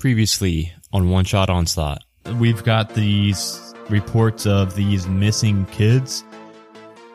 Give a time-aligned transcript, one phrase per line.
[0.00, 2.02] Previously on One Shot Onslaught,
[2.38, 6.24] we've got these reports of these missing kids.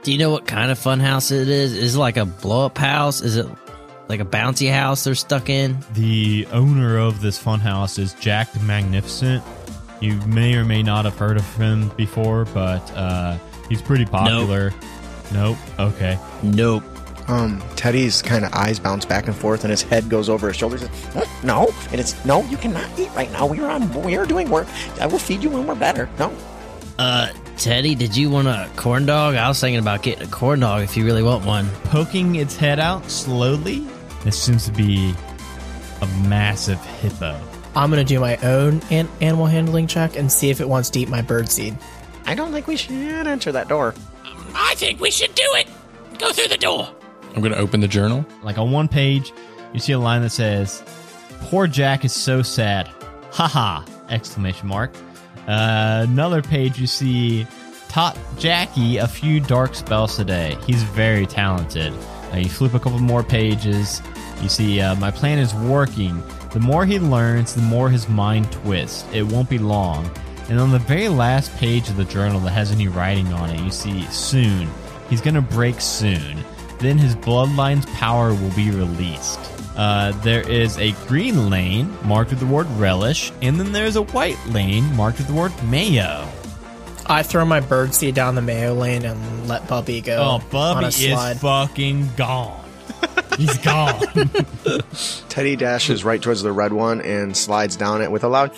[0.04, 1.76] Do you know what kind of fun house it is?
[1.76, 3.21] Is it like a blow up house?
[3.21, 3.48] Is it
[4.08, 5.79] like a bouncy house they're stuck in?
[5.94, 9.44] The owner of this funhouse is Jack the Magnificent.
[9.99, 14.72] You may or may not have heard of him before, but uh, he's pretty popular.
[15.33, 15.58] Nope.
[15.79, 16.20] Okay.
[16.44, 16.84] Nope.
[17.27, 20.55] Um, Teddy's kind of eyes bounce back and forth, and his head goes over his
[20.58, 20.88] shoulders.
[21.44, 23.45] No, and it's no, you cannot eat right now.
[23.48, 24.67] We are on, we are doing work.
[25.02, 26.08] I will feed you when we're better.
[26.20, 26.31] No,
[27.00, 29.36] Uh, Teddy, did you want a corn dog?
[29.36, 31.67] I was thinking about getting a corn dog if you really want one.
[31.86, 33.86] Poking its head out slowly.
[34.23, 35.14] This seems to be
[36.02, 37.39] a massive hippo.
[37.76, 41.00] I'm gonna do my own an- animal handling check and see if it wants to
[41.00, 41.78] eat my bird seed.
[42.26, 43.94] I don't think we should enter that door.
[44.53, 45.67] I think we should do it.
[46.20, 46.89] Go through the door.
[47.35, 48.25] I'm going to open the journal.
[48.41, 49.34] Like on one page,
[49.73, 50.81] you see a line that says,
[51.41, 52.89] "Poor Jack is so sad."
[53.31, 53.84] Haha!
[54.09, 54.95] Exclamation mark.
[55.48, 57.45] Uh, another page you see
[57.89, 60.58] taught Jackie a few dark spells today.
[60.66, 61.94] He's very talented.
[62.33, 64.02] Uh, you flip a couple more pages.
[64.42, 66.23] You see, uh, my plan is working.
[66.52, 69.05] The more he learns, the more his mind twists.
[69.14, 70.09] It won't be long.
[70.49, 73.59] And on the very last page of the journal that has any writing on it,
[73.59, 74.70] you see soon.
[75.09, 76.38] He's gonna break soon.
[76.86, 79.39] Then his bloodline's power will be released.
[79.75, 84.03] Uh, there is a green lane marked with the word relish, and then there's a
[84.03, 86.30] white lane marked with the word mayo.
[87.08, 90.16] I throw my bird seed down the mayo lane and let Bubby go.
[90.16, 92.64] Oh, on Bubby a is fucking gone.
[93.39, 94.03] He's gone.
[95.30, 98.49] Teddy dashes right towards the red one and slides down it with a loud.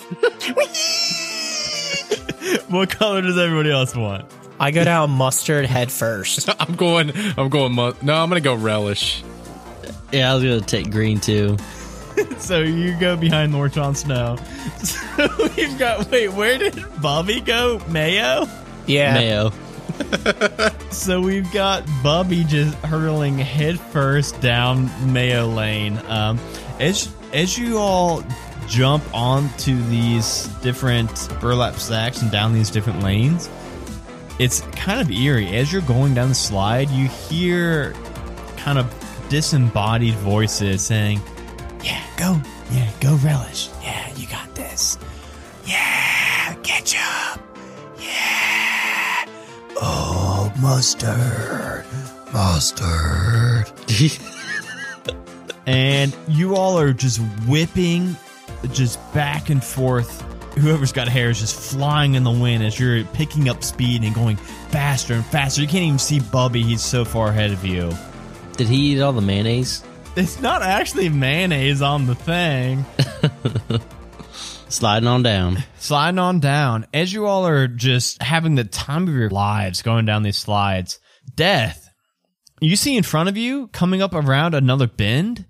[2.68, 4.30] what color does everybody else want?
[4.60, 6.48] I go down mustard head first.
[6.60, 7.12] I'm going.
[7.36, 7.72] I'm going.
[7.72, 9.22] Mu- no, I'm going to go relish.
[10.12, 11.56] Yeah, I was gonna take green too.
[12.38, 14.38] So you go behind Lord Jon Snow.
[14.82, 16.10] So we've got.
[16.10, 17.80] Wait, where did Bobby go?
[17.88, 18.48] Mayo.
[18.86, 19.14] Yeah.
[19.14, 19.52] Mayo.
[20.90, 26.00] So we've got Bubby just hurling headfirst down Mayo Lane.
[26.08, 26.40] Um,
[26.80, 28.24] as as you all
[28.66, 33.48] jump onto these different burlap sacks and down these different lanes,
[34.38, 35.56] it's kind of eerie.
[35.56, 37.94] As you're going down the slide, you hear
[38.56, 38.92] kind of
[39.28, 41.20] disembodied voices saying,
[41.82, 42.40] "Yeah, go,
[42.70, 43.68] yeah, go, relish.
[43.82, 44.98] Yeah, you got this.
[45.64, 47.40] Yeah, ketchup.
[47.98, 49.26] Yeah."
[49.80, 51.84] Oh, mustard.
[52.32, 53.70] Mustard.
[55.66, 58.16] and you all are just whipping
[58.72, 60.24] just back and forth.
[60.58, 64.14] Whoever's got hair is just flying in the wind as you're picking up speed and
[64.14, 65.62] going faster and faster.
[65.62, 67.92] You can't even see Bubby, he's so far ahead of you.
[68.56, 69.84] Did he eat all the mayonnaise?
[70.16, 72.84] It's not actually mayonnaise on the thing.
[74.68, 75.64] Sliding on down.
[75.78, 80.04] sliding on down as you all are just having the time of your lives going
[80.04, 80.98] down these slides
[81.34, 81.88] death
[82.60, 85.46] you see in front of you coming up around another bend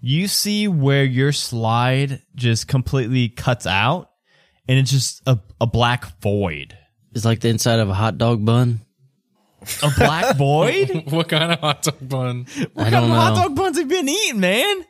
[0.00, 4.09] you see where your slide just completely cuts out
[4.70, 6.78] and it's just a, a black void
[7.12, 8.80] It's like the inside of a hot dog bun.
[9.82, 12.46] a black void What kind of hot dog bun?
[12.74, 14.84] what I kind don't of hot dog buns have you been eating man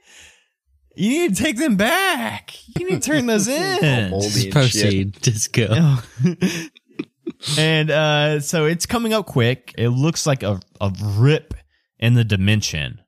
[0.97, 4.43] you need to take them back you need to turn those in Moldy Just and
[4.45, 4.53] shit.
[4.53, 5.23] proceed.
[5.23, 5.97] Just go.
[7.59, 9.75] and uh, so it's coming up quick.
[9.79, 11.55] It looks like a, a rip
[11.99, 13.01] in the dimension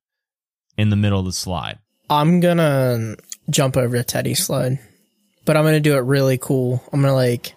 [0.78, 1.78] in the middle of the slide.
[2.08, 3.16] I'm gonna
[3.50, 4.78] jump over to Teddy's slide,
[5.44, 6.82] but I'm gonna do it really cool.
[6.92, 7.54] I'm gonna like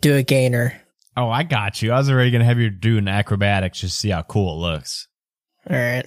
[0.00, 0.80] do a gainer.
[1.16, 1.92] Oh, I got you.
[1.92, 4.54] I was already going to have you do an acrobatics just to see how cool
[4.54, 5.08] it looks.
[5.68, 6.04] All right.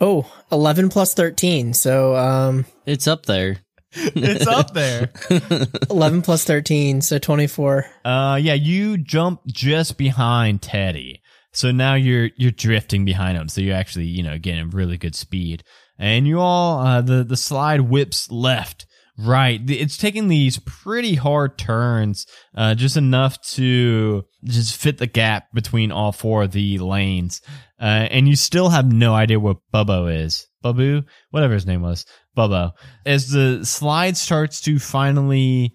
[0.00, 1.74] Oh, 11 plus 13.
[1.74, 3.58] So, um, It's up there.
[3.94, 5.10] It's up there.
[5.90, 7.02] 11 plus 13.
[7.02, 7.86] So 24.
[8.04, 11.20] Uh, yeah, you jump just behind Teddy.
[11.52, 13.48] So now you're you're drifting behind him.
[13.48, 15.64] So you're actually you know getting really good speed.
[15.98, 18.86] And you all uh, the the slide whips left,
[19.18, 19.60] right.
[19.68, 25.92] It's taking these pretty hard turns, uh, just enough to just fit the gap between
[25.92, 27.40] all four of the lanes.
[27.80, 30.46] Uh, and you still have no idea what Bubbo is.
[30.62, 32.04] Babu, whatever his name was,
[32.36, 32.72] Bubbo.
[33.06, 35.74] As the slide starts to finally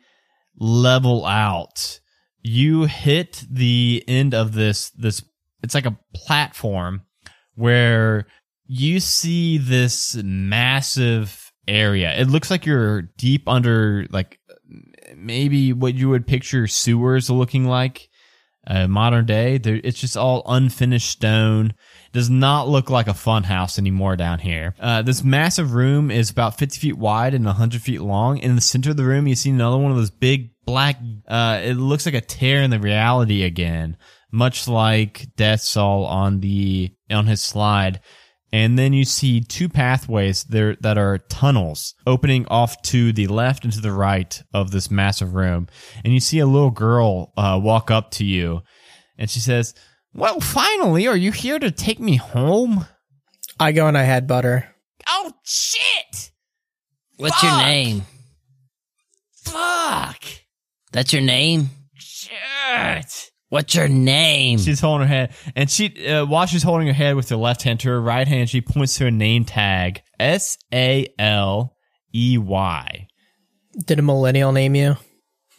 [0.57, 1.99] level out,
[2.41, 5.23] you hit the end of this this
[5.61, 7.03] it's like a platform
[7.55, 8.27] where
[8.65, 12.13] you see this massive area.
[12.13, 14.39] It looks like you're deep under like
[15.15, 18.09] maybe what you would picture sewers looking like
[18.67, 19.55] uh, modern day.
[19.55, 21.73] It's just all unfinished stone,
[22.11, 24.75] Does not look like a fun house anymore down here.
[24.79, 28.37] Uh, this massive room is about 50 feet wide and 100 feet long.
[28.37, 31.59] In the center of the room, you see another one of those big black, uh,
[31.63, 33.97] it looks like a tear in the reality again,
[34.31, 37.99] much like Death saw on the, on his slide.
[38.53, 43.63] And then you see two pathways there that are tunnels opening off to the left
[43.63, 45.67] and to the right of this massive room.
[46.05, 48.61] And you see a little girl uh, walk up to you,
[49.17, 49.73] and she says,
[50.13, 52.85] "Well, finally, are you here to take me home?"
[53.59, 54.69] I go and I had butter.
[55.07, 56.31] Oh, shit!
[57.17, 58.03] What's your name?
[59.35, 60.23] Fuck!
[60.91, 61.71] That's your name?
[61.95, 63.31] Shit!
[63.53, 64.57] What's your name?
[64.57, 67.61] She's holding her head, and she uh, while she's holding her head with her left
[67.61, 71.75] hand to her right hand, she points to a name tag: S A L
[72.15, 73.07] E Y.
[73.85, 74.97] Did a millennial name you?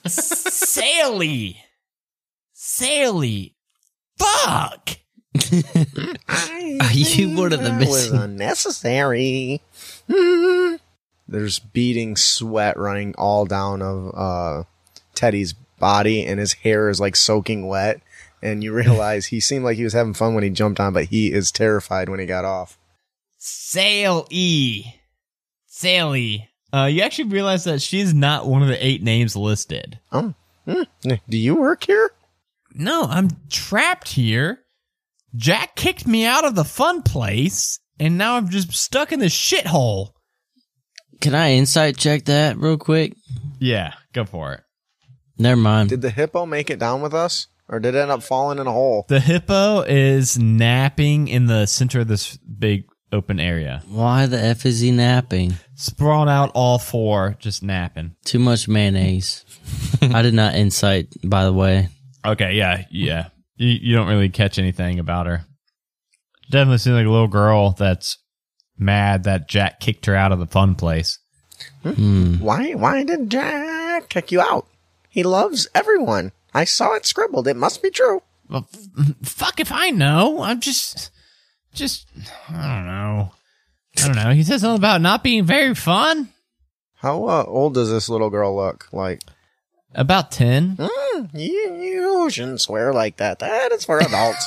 [0.06, 1.62] Sally!
[2.52, 3.54] Sally!
[4.18, 4.90] Fuck!
[5.36, 5.40] Are
[6.92, 9.62] you one of the that was missing- unnecessary.
[11.28, 14.62] There's beating sweat running all down of uh,
[15.14, 18.00] Teddy's body, and his hair is like soaking wet.
[18.42, 21.06] And you realize he seemed like he was having fun when he jumped on, but
[21.06, 22.78] he is terrified when he got off.
[23.38, 25.00] Sally!
[25.66, 26.50] Sally!
[26.72, 30.00] Uh, you actually realize that she's not one of the eight names listed.
[30.10, 30.34] Um,
[30.66, 30.82] hmm.
[31.28, 32.10] Do you work here?
[32.74, 34.58] No, I'm trapped here.
[35.36, 39.34] Jack kicked me out of the fun place, and now I'm just stuck in this
[39.34, 40.10] shithole.
[41.20, 43.14] Can I insight check that real quick?
[43.60, 44.63] Yeah, go for it.
[45.38, 45.90] Never mind.
[45.90, 48.66] Did the hippo make it down with us, or did it end up falling in
[48.66, 49.04] a hole?
[49.08, 53.82] The hippo is napping in the center of this big open area.
[53.88, 55.54] Why the F is he napping?
[55.74, 58.16] Sprawled out all four, just napping.
[58.24, 59.44] Too much mayonnaise.
[60.02, 61.88] I did not insight, by the way.
[62.24, 63.28] Okay, yeah, yeah.
[63.56, 65.44] You, you don't really catch anything about her.
[66.50, 68.18] Definitely seems like a little girl that's
[68.76, 71.18] mad that Jack kicked her out of the fun place.
[71.82, 72.36] Hmm.
[72.36, 72.72] Why?
[72.72, 74.66] Why did Jack kick you out?
[75.14, 76.32] He loves everyone.
[76.52, 77.46] I saw it scribbled.
[77.46, 78.20] It must be true.
[78.50, 80.42] Well, f- fuck if I know.
[80.42, 81.12] I'm just.
[81.72, 82.08] Just.
[82.48, 83.30] I don't know.
[84.02, 84.30] I don't know.
[84.34, 86.30] He says something about not being very fun.
[86.96, 88.88] How uh, old does this little girl look?
[88.92, 89.20] Like,
[89.94, 90.78] About 10.
[90.78, 93.38] mm, you, you shouldn't swear like that.
[93.38, 94.44] That is for adults.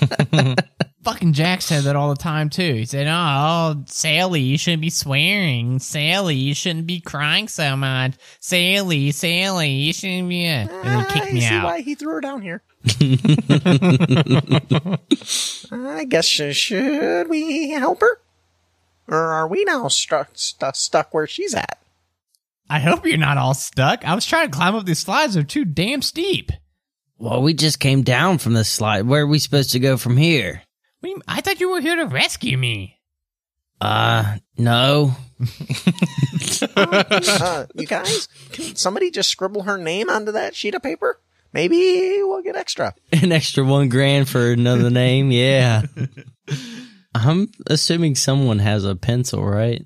[1.08, 2.74] Fucking Jack said that all the time too.
[2.74, 5.78] He said, oh, "Oh, Sally, you shouldn't be swearing.
[5.78, 8.12] Sally, you shouldn't be crying so much.
[8.40, 11.64] Sally, Sally, you shouldn't be." And he kicked I me see out.
[11.64, 12.62] why he threw her down here.
[15.72, 18.20] I guess sh- should we help her,
[19.08, 21.78] or are we now stuck stu- stuck where she's at?
[22.68, 24.04] I hope you're not all stuck.
[24.04, 26.52] I was trying to climb up these slides; they're too damn steep.
[27.16, 29.06] Well, we just came down from the slide.
[29.06, 30.64] Where are we supposed to go from here?
[31.00, 32.98] What do you- I thought you were here to rescue me.
[33.80, 35.12] Uh, no.
[36.76, 41.20] Uh, you guys, can somebody just scribble her name onto that sheet of paper?
[41.52, 41.76] Maybe
[42.22, 42.94] we'll get extra.
[43.12, 45.30] An extra one grand for another name?
[45.30, 45.82] Yeah.
[47.14, 49.84] I'm assuming someone has a pencil, right?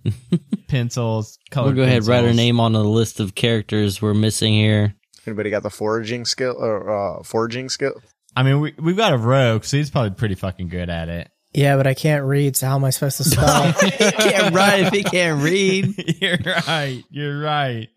[0.68, 2.36] Pencils, colored We'll go ahead and write our pencils.
[2.36, 4.94] name on the list of characters we're missing here.
[5.26, 8.00] Anybody got the foraging skill or uh, foraging skill?
[8.34, 11.30] I mean, we, we've got a rogue, so he's probably pretty fucking good at it.
[11.54, 13.72] Yeah, but I can't read, so how am I supposed to spell?
[13.72, 15.94] he can't write if he can't read.
[16.20, 17.02] You're right.
[17.10, 17.88] You're right.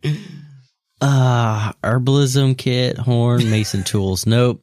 [1.01, 4.25] Ah, herbalism kit, horn, mason tools.
[4.25, 4.61] Nope.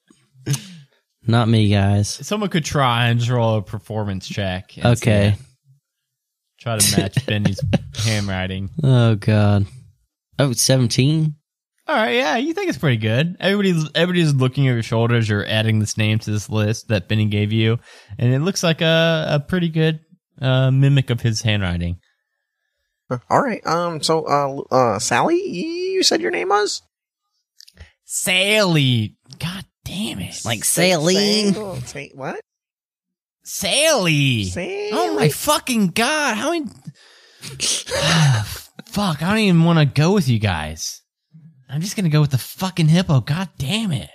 [1.26, 2.08] Not me, guys.
[2.08, 4.76] Someone could try and just roll a performance check.
[4.76, 5.36] and see Okay.
[6.60, 7.60] Try to match Benny's
[7.96, 8.70] handwriting.
[8.82, 9.66] Oh, God.
[10.38, 11.34] Oh, 17?
[11.88, 13.36] All right, yeah, you think it's pretty good.
[13.40, 15.28] Everybody's everybody's looking at your shoulders.
[15.28, 17.78] You're adding this name to this list that Benny gave you,
[18.18, 19.98] and it looks like a a pretty good
[20.40, 21.98] uh, mimic of his handwriting.
[23.28, 23.66] All right.
[23.66, 24.00] Um.
[24.00, 26.82] So, uh, uh, Sally, you said your name was
[28.04, 31.54] Sally, god damn it, Like saline?
[31.54, 32.40] Say, say what?
[33.42, 34.44] Sally.
[34.44, 34.90] Sally.
[34.92, 36.36] Oh my fucking god!
[36.36, 36.66] How many?
[38.86, 39.22] Fuck!
[39.22, 41.01] I don't even want to go with you guys.
[41.72, 43.20] I'm just gonna go with the fucking hippo.
[43.20, 44.10] God damn it!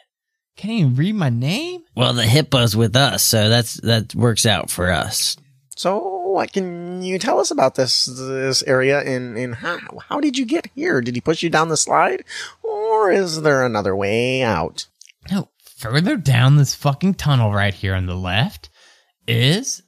[0.57, 1.81] Can't even read my name.
[1.95, 5.35] Well, the hippo's with us, so that's that works out for us.
[5.75, 5.97] So,
[6.27, 9.01] what can you tell us about this this area?
[9.01, 11.01] And and how how did you get here?
[11.01, 12.23] Did he push you down the slide,
[12.61, 14.85] or is there another way out?
[15.31, 18.69] No, further down this fucking tunnel right here on the left
[19.27, 19.81] is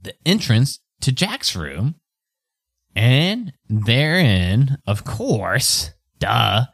[0.00, 1.96] the entrance to Jack's room.
[2.94, 6.66] And therein, of course, duh,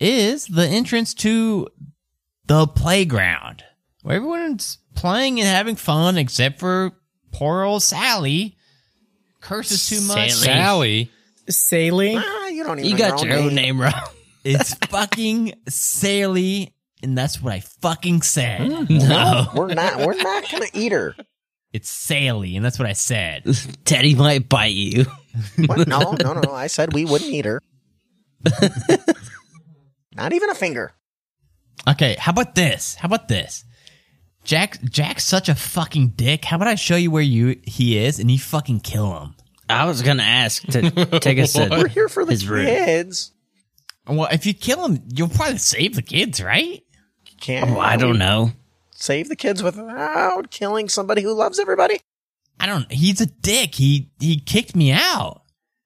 [0.00, 1.68] is the entrance to
[2.46, 3.64] the playground
[4.02, 6.92] where everyone's playing and having fun except for
[7.32, 8.56] poor old Sally
[9.40, 10.32] curses too much.
[10.32, 11.10] Sally.
[11.10, 11.10] Sally.
[11.48, 12.14] Sally.
[12.16, 13.92] Ah, you don't even You got your own name wrong.
[14.44, 18.88] It's fucking Sally, and that's what I fucking said.
[18.88, 19.48] No.
[19.54, 19.98] We're not.
[20.06, 21.14] We're not gonna eat her.
[21.72, 23.42] It's Sally, and that's what I said.
[23.84, 25.04] Teddy might bite you.
[25.66, 25.86] What?
[25.86, 26.52] No, no, no.
[26.52, 27.60] I said we wouldn't eat her.
[30.18, 30.92] Not even a finger.
[31.88, 32.96] Okay, how about this?
[32.96, 33.64] How about this?
[34.44, 36.44] Jack Jack's such a fucking dick.
[36.44, 39.34] How about I show you where you he is and you fucking kill him?
[39.68, 42.66] I was gonna ask to take us to We're here for the his room.
[42.66, 43.32] kids.
[44.06, 46.82] Well, if you kill him, you'll probably save the kids, right?
[47.40, 47.70] Can't.
[47.70, 48.52] Oh, I don't know.
[48.92, 52.00] Save the kids without killing somebody who loves everybody.
[52.58, 52.90] I don't.
[52.90, 53.74] He's a dick.
[53.76, 55.42] He he kicked me out.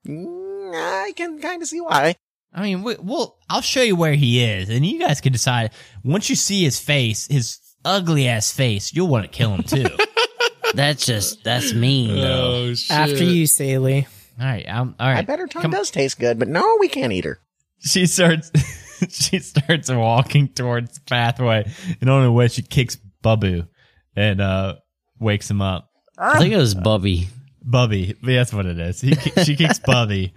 [0.06, 2.14] Mm, I can kind of see why.
[2.54, 5.70] I mean, we, well, I'll show you where he is, and you guys can decide.
[6.04, 9.86] Once you see his face, his ugly ass face, you'll want to kill him too.
[10.74, 12.50] That's just that's mean though.
[12.70, 12.90] Oh shit.
[12.96, 14.06] After you, Sally.
[14.40, 15.18] all right, um, all right.
[15.18, 17.40] I bet her tongue Come- does taste good, but no, we can't eat her.
[17.80, 18.50] she starts
[19.10, 23.68] she starts walking towards the pathway and on her way she kicks Bubbu
[24.16, 24.76] and uh
[25.18, 25.90] wakes him up.
[26.16, 27.28] I think it was Bubby.
[27.62, 29.00] Bubby, that's what it is.
[29.00, 30.32] He, she kicks Bubby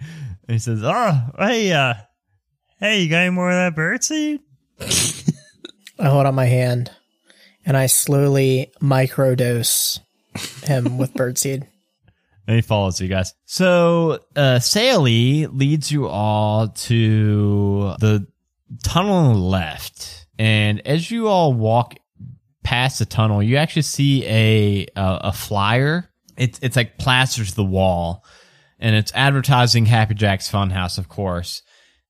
[0.48, 1.94] and he says, "Oh, hey, uh,
[2.78, 4.40] hey, you got any more of that birdseed?"
[5.98, 6.90] I hold out my hand
[7.64, 9.98] and I slowly microdose
[10.64, 11.66] him with birdseed.
[12.46, 13.34] And he follows you guys.
[13.44, 18.26] So, uh, Sally leads you all to the
[18.84, 20.26] tunnel on the left.
[20.38, 21.96] And as you all walk
[22.62, 26.08] past the tunnel, you actually see a, a, a flyer.
[26.36, 28.24] It's, it's like plastered to the wall
[28.78, 31.62] and it's advertising Happy Jack's Funhouse, of course.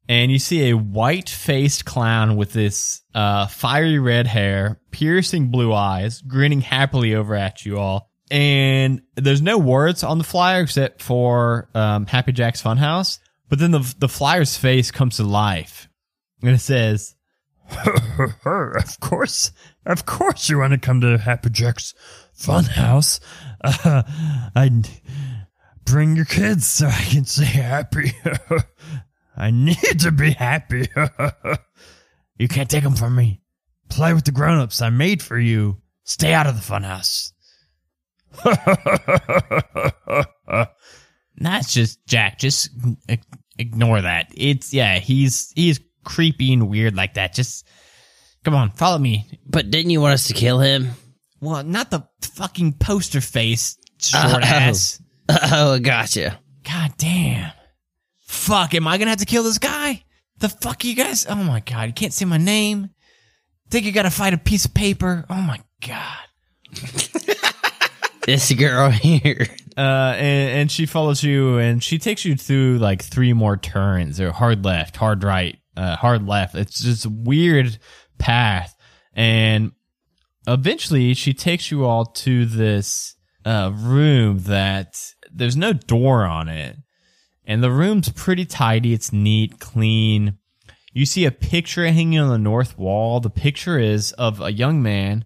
[0.09, 5.73] And you see a white faced clown with this, uh, fiery red hair, piercing blue
[5.73, 11.03] eyes, grinning happily over at you all and there's no words on the flyer except
[11.03, 13.19] for um, Happy Jack's Funhouse.
[13.49, 15.89] But then the the flyer's face comes to life,
[16.43, 17.15] and it says,
[18.19, 19.53] "Of course,
[19.85, 21.95] of course, you want to come to Happy Jack's
[22.37, 23.21] Funhouse.
[23.63, 24.03] Uh,
[24.57, 24.83] I
[25.87, 28.13] bring your kids so I can say happy.
[29.37, 30.87] I need to be happy.
[32.39, 33.41] you can't take them from me.
[33.89, 35.81] Play with the grown-ups I made for you.
[36.05, 37.33] Stay out of the funhouse."
[41.39, 42.39] That's just Jack.
[42.39, 42.69] Just
[43.59, 44.31] ignore that.
[44.35, 44.99] It's yeah.
[44.99, 47.33] He's he's creepy and weird like that.
[47.35, 47.67] Just
[48.45, 49.27] come on, follow me.
[49.47, 50.91] But didn't you want us to kill him?
[51.41, 53.77] Well, not the fucking poster face
[54.15, 54.31] oh.
[54.31, 54.47] short Oh.
[54.47, 55.01] ass.
[55.53, 56.39] Oh, gotcha.
[56.63, 57.53] God damn.
[58.21, 58.75] Fuck.
[58.75, 60.05] Am I gonna have to kill this guy?
[60.39, 61.27] The fuck you guys?
[61.29, 61.89] Oh my god.
[61.89, 62.91] You can't say my name.
[63.71, 65.25] Think you gotta fight a piece of paper?
[65.29, 66.27] Oh my god.
[68.27, 69.47] This girl here.
[69.77, 69.81] uh,
[70.17, 74.21] and, and she follows you, and she takes you through like three more turns.
[74.21, 76.57] Or hard left, hard right, uh, hard left.
[76.57, 77.79] It's just a weird
[78.19, 78.75] path,
[79.15, 79.71] and
[80.49, 83.15] eventually she takes you all to this
[83.45, 84.97] uh, room that
[85.33, 86.77] there's no door on it,
[87.45, 88.93] and the room's pretty tidy.
[88.93, 90.39] It's neat, clean.
[90.93, 93.21] You see a picture hanging on the north wall.
[93.21, 95.25] The picture is of a young man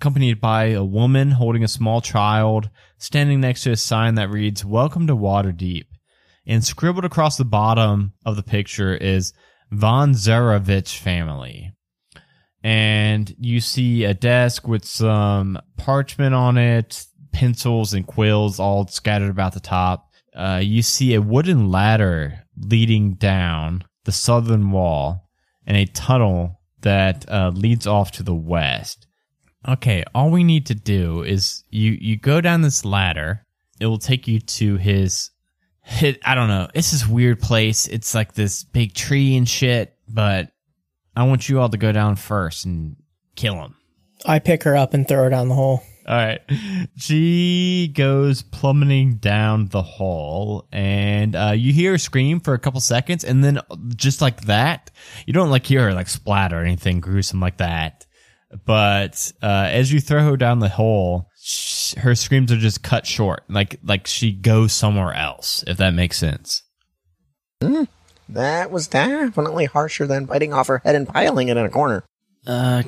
[0.00, 4.64] accompanied by a woman holding a small child, standing next to a sign that reads,
[4.64, 5.84] Welcome to Waterdeep.
[6.46, 9.34] And scribbled across the bottom of the picture is
[9.70, 11.74] Von Zarovich family.
[12.62, 19.30] And you see a desk with some parchment on it, pencils and quills all scattered
[19.30, 20.10] about the top.
[20.34, 25.28] Uh, you see a wooden ladder leading down the southern wall
[25.66, 29.06] and a tunnel that uh, leads off to the west.
[29.68, 33.44] Okay, all we need to do is you you go down this ladder.
[33.78, 35.30] It will take you to his
[35.82, 36.68] hit I don't know.
[36.74, 37.86] It's this weird place.
[37.86, 40.50] It's like this big tree and shit, but
[41.14, 42.96] I want you all to go down first and
[43.36, 43.76] kill him.
[44.24, 45.82] I pick her up and throw her down the hole.
[46.10, 46.40] All right.
[46.96, 52.80] She goes plummeting down the hall, and uh, you hear her scream for a couple
[52.80, 53.60] seconds, and then
[53.94, 54.90] just like that,
[55.24, 58.06] you don't like hear her like splatter or anything gruesome like that.
[58.66, 63.06] But uh, as you throw her down the hole, sh- her screams are just cut
[63.06, 65.62] short, like like she goes somewhere else.
[65.68, 66.64] If that makes sense.
[68.28, 72.02] That was definitely harsher than biting off her head and piling it in a corner.
[72.44, 72.82] Uh,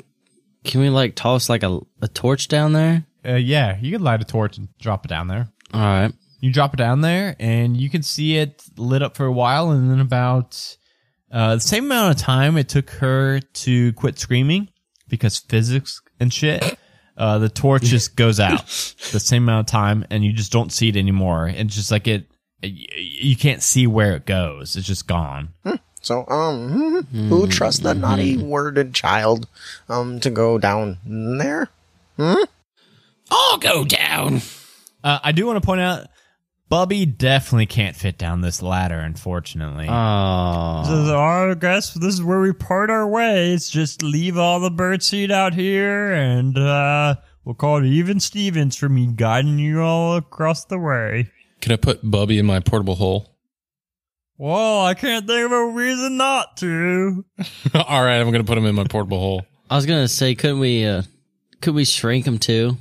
[0.64, 3.04] can we like toss like a, a torch down there?
[3.24, 5.48] Uh, yeah, you can light a torch and drop it down there.
[5.72, 6.12] All right.
[6.40, 9.70] You drop it down there, and you can see it lit up for a while,
[9.70, 10.76] and then about
[11.30, 14.68] uh, the same amount of time it took her to quit screaming
[15.08, 16.76] because physics and shit.
[17.16, 18.66] uh, the torch just goes out
[19.12, 21.48] the same amount of time, and you just don't see it anymore.
[21.48, 22.26] It's just like it,
[22.62, 24.74] you can't see where it goes.
[24.74, 25.50] It's just gone.
[26.00, 29.46] So, um, who trusts the naughty worded child,
[29.88, 31.68] um, to go down there?
[33.32, 34.40] I'll go down.
[35.02, 36.06] Uh, I do want to point out,
[36.68, 38.98] Bubby definitely can't fit down this ladder.
[38.98, 43.68] Unfortunately, Oh, So, I guess this is where we part our ways.
[43.68, 48.88] Just leave all the birdseed out here, and uh, we'll call it even Stevens for
[48.88, 51.30] me guiding you all across the way.
[51.60, 53.28] Can I put Bubby in my portable hole?
[54.38, 57.24] Well, I can't think of a reason not to.
[57.74, 59.46] All right, I'm going to put him in my portable hole.
[59.70, 60.84] I was gonna say, couldn't we?
[60.84, 61.02] uh
[61.60, 62.76] Could we shrink him too?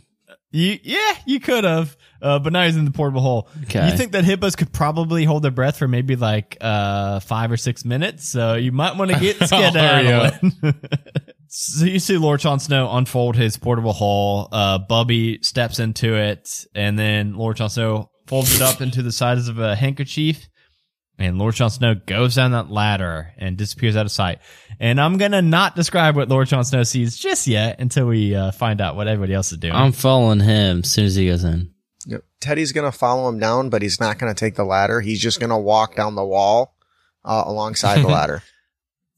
[0.52, 1.98] You yeah, you could have.
[2.22, 3.50] Uh, but now he's in the portable hole.
[3.64, 3.90] Okay.
[3.90, 7.58] You think that hippos could probably hold their breath for maybe like uh, five or
[7.58, 8.28] six minutes?
[8.28, 10.54] So you might want to get skedaddling.
[11.48, 14.50] so you see Lord Jon Snow unfold his portable hole.
[14.52, 19.12] Uh, Bubby steps into it, and then Lord Jon Snow folds it up into the
[19.12, 20.48] size of a handkerchief.
[21.18, 24.40] And Lord Jon Snow goes down that ladder and disappears out of sight.
[24.82, 28.52] And I'm gonna not describe what Lord Jon Snow sees just yet until we uh,
[28.52, 29.76] find out what everybody else is doing.
[29.76, 31.72] I'm following him as soon as he goes in.
[32.08, 32.24] Yep.
[32.40, 35.00] Teddy's gonna follow him down, but he's not gonna take the ladder.
[35.00, 36.74] He's just gonna walk down the wall,
[37.24, 38.42] uh, alongside the ladder.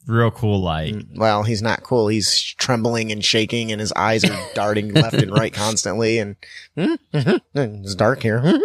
[0.06, 0.98] Real cool light.
[1.16, 2.10] Well, he's not cool.
[2.10, 6.20] He's trembling and shaking, and his eyes are darting left and right constantly.
[6.20, 6.36] And
[6.76, 8.60] it's dark here.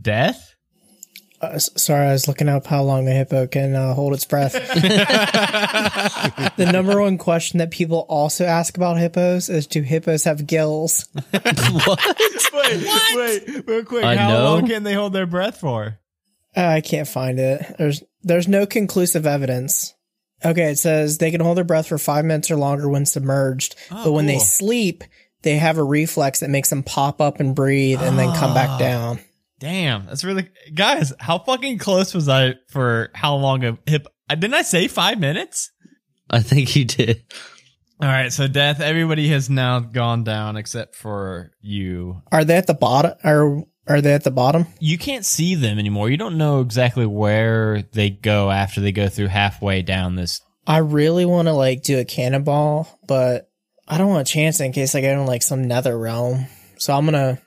[0.00, 0.49] Death?
[1.40, 4.52] Uh, sorry, I was looking up how long a hippo can uh, hold its breath.
[6.56, 11.08] the number one question that people also ask about hippos is do hippos have gills?
[11.30, 11.98] what?
[12.52, 14.04] Wait, wait, real quick.
[14.04, 14.44] I how know.
[14.44, 15.98] long can they hold their breath for?
[16.54, 17.74] Uh, I can't find it.
[17.78, 19.94] There's there's no conclusive evidence.
[20.44, 23.76] Okay, it says they can hold their breath for five minutes or longer when submerged,
[23.90, 25.04] but when they sleep,
[25.42, 28.78] they have a reflex that makes them pop up and breathe and then come back
[28.78, 29.20] down.
[29.60, 31.12] Damn, that's really guys.
[31.20, 34.06] How fucking close was I for how long a hip?
[34.28, 35.70] Didn't I say five minutes?
[36.30, 37.22] I think he did.
[38.00, 38.80] All right, so death.
[38.80, 42.22] Everybody has now gone down except for you.
[42.32, 43.12] Are they at the bottom?
[43.22, 44.66] Or are they at the bottom?
[44.78, 46.08] You can't see them anymore.
[46.08, 50.40] You don't know exactly where they go after they go through halfway down this.
[50.66, 53.50] I really want to like do a cannonball, but
[53.86, 56.46] I don't want to chance it in case I get in like some nether realm.
[56.78, 57.38] So I'm gonna,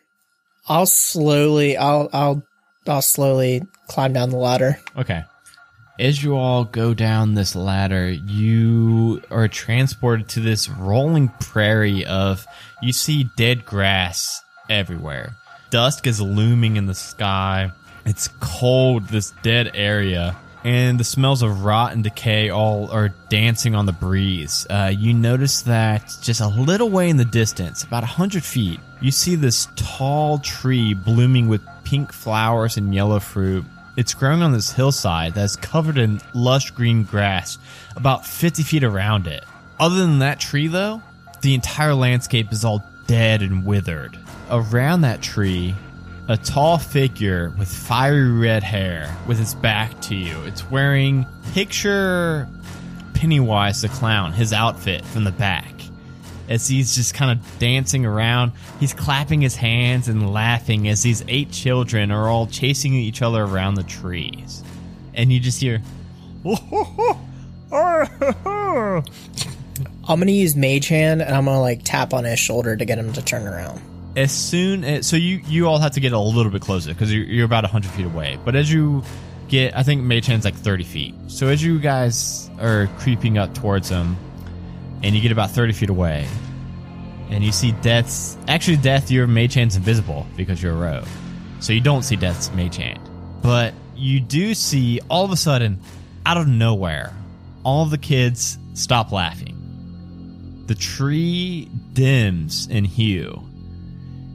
[0.68, 2.44] I'll slowly, I'll, I'll,
[2.88, 4.80] I'll slowly climb down the ladder.
[4.98, 5.24] Okay.
[6.00, 12.48] As you all go down this ladder, you are transported to this rolling prairie of
[12.82, 15.36] you see dead grass everywhere.
[15.70, 17.72] Dusk is looming in the sky.
[18.06, 23.76] It's cold, this dead area, and the smells of rot and decay all are dancing
[23.76, 24.66] on the breeze.
[24.70, 28.80] Uh, you notice that just a little way in the distance, about a hundred feet,
[29.02, 33.66] you see this tall tree blooming with pink flowers and yellow fruit.
[33.96, 37.58] It's growing on this hillside that's covered in lush green grass,
[37.96, 39.44] about 50 feet around it.
[39.80, 41.02] Other than that tree, though,
[41.42, 44.18] the entire landscape is all dead and withered.
[44.50, 45.76] Around that tree,
[46.30, 50.42] a tall figure with fiery red hair with its back to you.
[50.44, 52.48] It's wearing picture
[53.14, 55.72] Pennywise the clown, his outfit from the back.
[56.50, 61.24] As he's just kind of dancing around, he's clapping his hands and laughing as these
[61.28, 64.64] eight children are all chasing each other around the trees.
[65.14, 65.82] And you just hear,
[66.46, 66.58] I'm
[70.06, 73.14] gonna use Mage Hand and I'm gonna like tap on his shoulder to get him
[73.14, 73.82] to turn around.
[74.16, 77.14] As soon as so you you all have to get a little bit closer because
[77.14, 78.38] you're, you're about 100 feet away.
[78.44, 79.04] But as you
[79.50, 81.16] get i think mage hand's like 30 feet.
[81.28, 84.16] So as you guys are creeping up towards him
[85.04, 86.28] and you get about 30 feet away
[87.30, 91.08] and you see death's actually death your mage hand's invisible because you're a rogue.
[91.60, 93.00] So you don't see death's mage hand
[93.42, 95.80] but you do see all of a sudden
[96.26, 97.14] out of nowhere
[97.64, 99.60] all of the kids stop laughing.
[100.68, 103.44] The tree dims in hue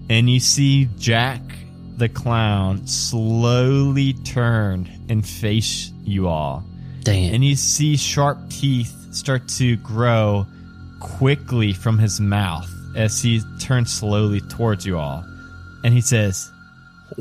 [0.08, 1.40] and you see Jack
[1.96, 6.64] the clown slowly turn and face you all.
[7.02, 7.34] Damn.
[7.34, 10.46] And you see sharp teeth start to grow
[11.00, 15.24] quickly from his mouth as he turns slowly towards you all.
[15.84, 16.50] And he says,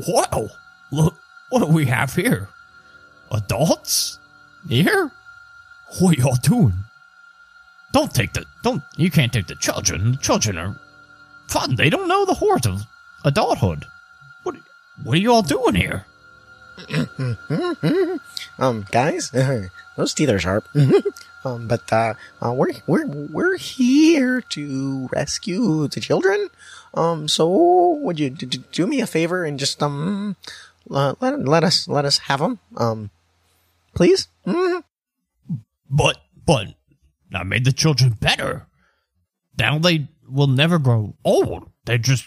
[0.06, 0.48] Wow,
[0.92, 1.14] look,
[1.50, 2.48] what do we have here?
[3.32, 4.18] Adults?
[4.68, 5.10] Here?
[6.00, 6.74] What y'all doing?
[7.92, 10.12] Don't take the, don't, you can't take the children.
[10.12, 10.78] The children are
[11.48, 11.76] fun.
[11.76, 12.84] They don't know the horrors of
[13.24, 13.84] adulthood.
[14.42, 14.56] What,
[15.02, 16.06] what are you all doing here?
[18.58, 19.30] Um, guys,
[19.96, 20.68] those teeth are sharp.
[21.44, 26.48] um, but uh, uh, we're we're we're here to rescue the children.
[26.94, 30.36] Um, so would you d- d- do me a favor and just um
[30.90, 32.58] uh, let let us let us have them?
[32.76, 33.10] Um,
[33.94, 34.28] please.
[34.46, 34.80] Mm-hmm.
[35.90, 36.74] But, but,
[37.32, 38.66] I made the children better.
[39.58, 41.70] Now they will never grow old.
[41.84, 42.26] They just,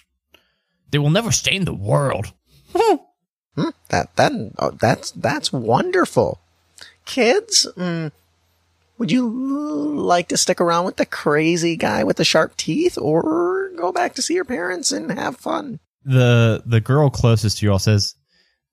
[0.92, 2.34] they will never stain the world.
[2.76, 2.96] Hmm.
[3.56, 3.70] Hmm.
[3.90, 6.40] That that oh, that's that's wonderful.
[7.06, 8.12] Kids, mm,
[8.98, 13.72] would you like to stick around with the crazy guy with the sharp teeth, or
[13.76, 15.80] go back to see your parents and have fun?
[16.06, 18.16] The the girl closest to you all says,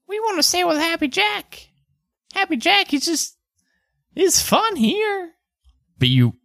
[0.07, 1.69] We want to stay with Happy Jack.
[2.35, 3.37] Happy Jack, he's just,
[4.15, 5.33] he's fun here.
[5.99, 6.37] But you,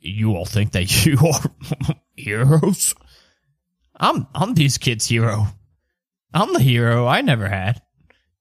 [0.00, 2.94] you all think that you are heroes?
[3.98, 5.46] I'm, I'm these kids' hero.
[6.32, 7.82] I'm the hero I never had.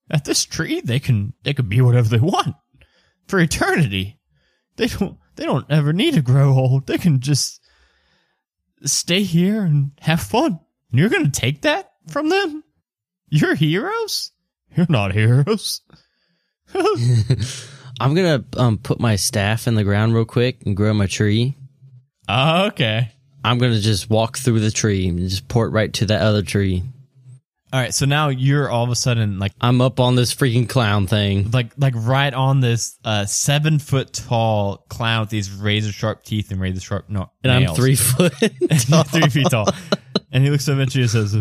[0.10, 2.56] At this tree, they can, they can be whatever they want
[3.28, 4.20] for eternity.
[4.78, 6.88] They don't, they don't ever need to grow old.
[6.88, 7.62] They can just
[8.84, 10.60] stay here and have fun.
[10.92, 12.64] And you're gonna take that from them?
[13.28, 14.32] You're heroes?
[14.76, 15.82] You're not heroes.
[18.00, 21.56] I'm gonna um put my staff in the ground real quick and grow my tree.
[22.28, 23.12] Oh, okay.
[23.44, 26.84] I'm gonna just walk through the tree and just port right to that other tree.
[27.72, 27.94] All right.
[27.94, 31.52] So now you're all of a sudden like I'm up on this freaking clown thing.
[31.52, 36.52] like like right on this uh seven foot tall clown with these razor sharp teeth
[36.52, 38.34] and razor sharp no And I'm three foot.
[38.90, 39.04] tall.
[39.04, 39.68] three feet tall.
[40.32, 41.36] And he looks up at you and says,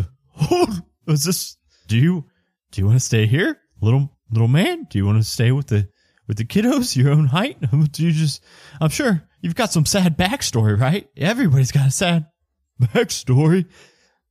[0.51, 1.57] "Oh, is this?
[1.89, 2.25] Do you
[2.73, 4.87] do you want to stay here, little little man?
[4.91, 5.89] Do you want to stay with the
[6.29, 7.59] with the kiddos your own height?
[7.93, 8.45] Do you just?
[8.81, 11.09] I'm sure you've got some sad backstory, right?
[11.17, 12.27] Everybody's got a sad
[12.81, 13.67] backstory.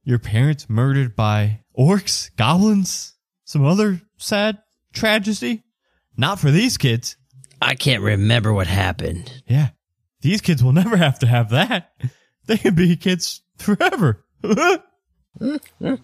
[0.04, 4.60] Your parents murdered by orcs, goblins, some other sad
[4.94, 5.64] tragedy.
[6.16, 7.18] Not for these kids.
[7.62, 9.44] I can't remember what happened.
[9.48, 9.70] Yeah,
[10.22, 11.92] these kids will never have to have that.
[12.46, 16.00] They can be kids forever." Mm, mm.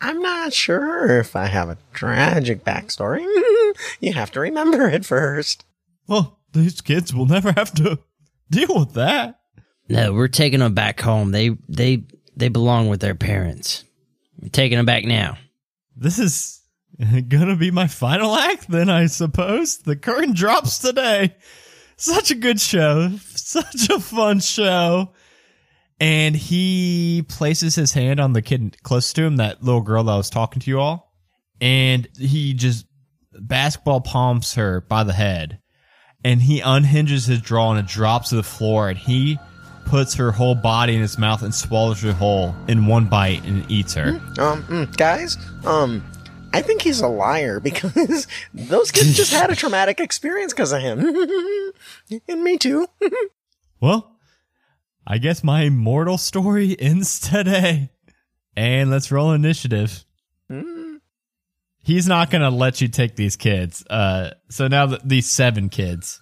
[0.00, 3.24] I'm not sure if I have a tragic backstory.
[3.24, 4.04] Mm-hmm.
[4.04, 5.64] you have to remember it first.
[6.06, 7.98] Well, these kids will never have to
[8.50, 9.40] deal with that.
[9.88, 11.32] No, we're taking them back home.
[11.32, 12.04] They they
[12.36, 13.84] they belong with their parents.
[14.40, 15.38] We're taking them back now.
[15.96, 16.60] This is
[17.28, 19.78] gonna be my final act, then, I suppose.
[19.78, 21.36] The curtain drops today.
[21.96, 23.10] Such a good show.
[23.34, 25.12] Such a fun show.
[26.00, 30.14] And he places his hand on the kid close to him, that little girl that
[30.14, 31.12] was talking to you all.
[31.60, 32.86] And he just
[33.32, 35.60] basketball palms her by the head.
[36.24, 38.88] And he unhinges his jaw and it drops to the floor.
[38.88, 39.38] And he
[39.86, 43.68] puts her whole body in his mouth and swallows her whole in one bite and
[43.70, 44.20] eats her.
[44.38, 46.04] Um, mm, guys, um,
[46.52, 50.80] I think he's a liar because those kids just had a traumatic experience because of
[50.80, 51.00] him.
[52.28, 52.86] and me too.
[53.80, 54.17] Well,
[55.10, 57.90] I guess my immortal story ends today.
[58.54, 60.04] And let's roll initiative.
[61.82, 63.82] He's not going to let you take these kids.
[63.88, 66.20] Uh, so now th- these seven kids.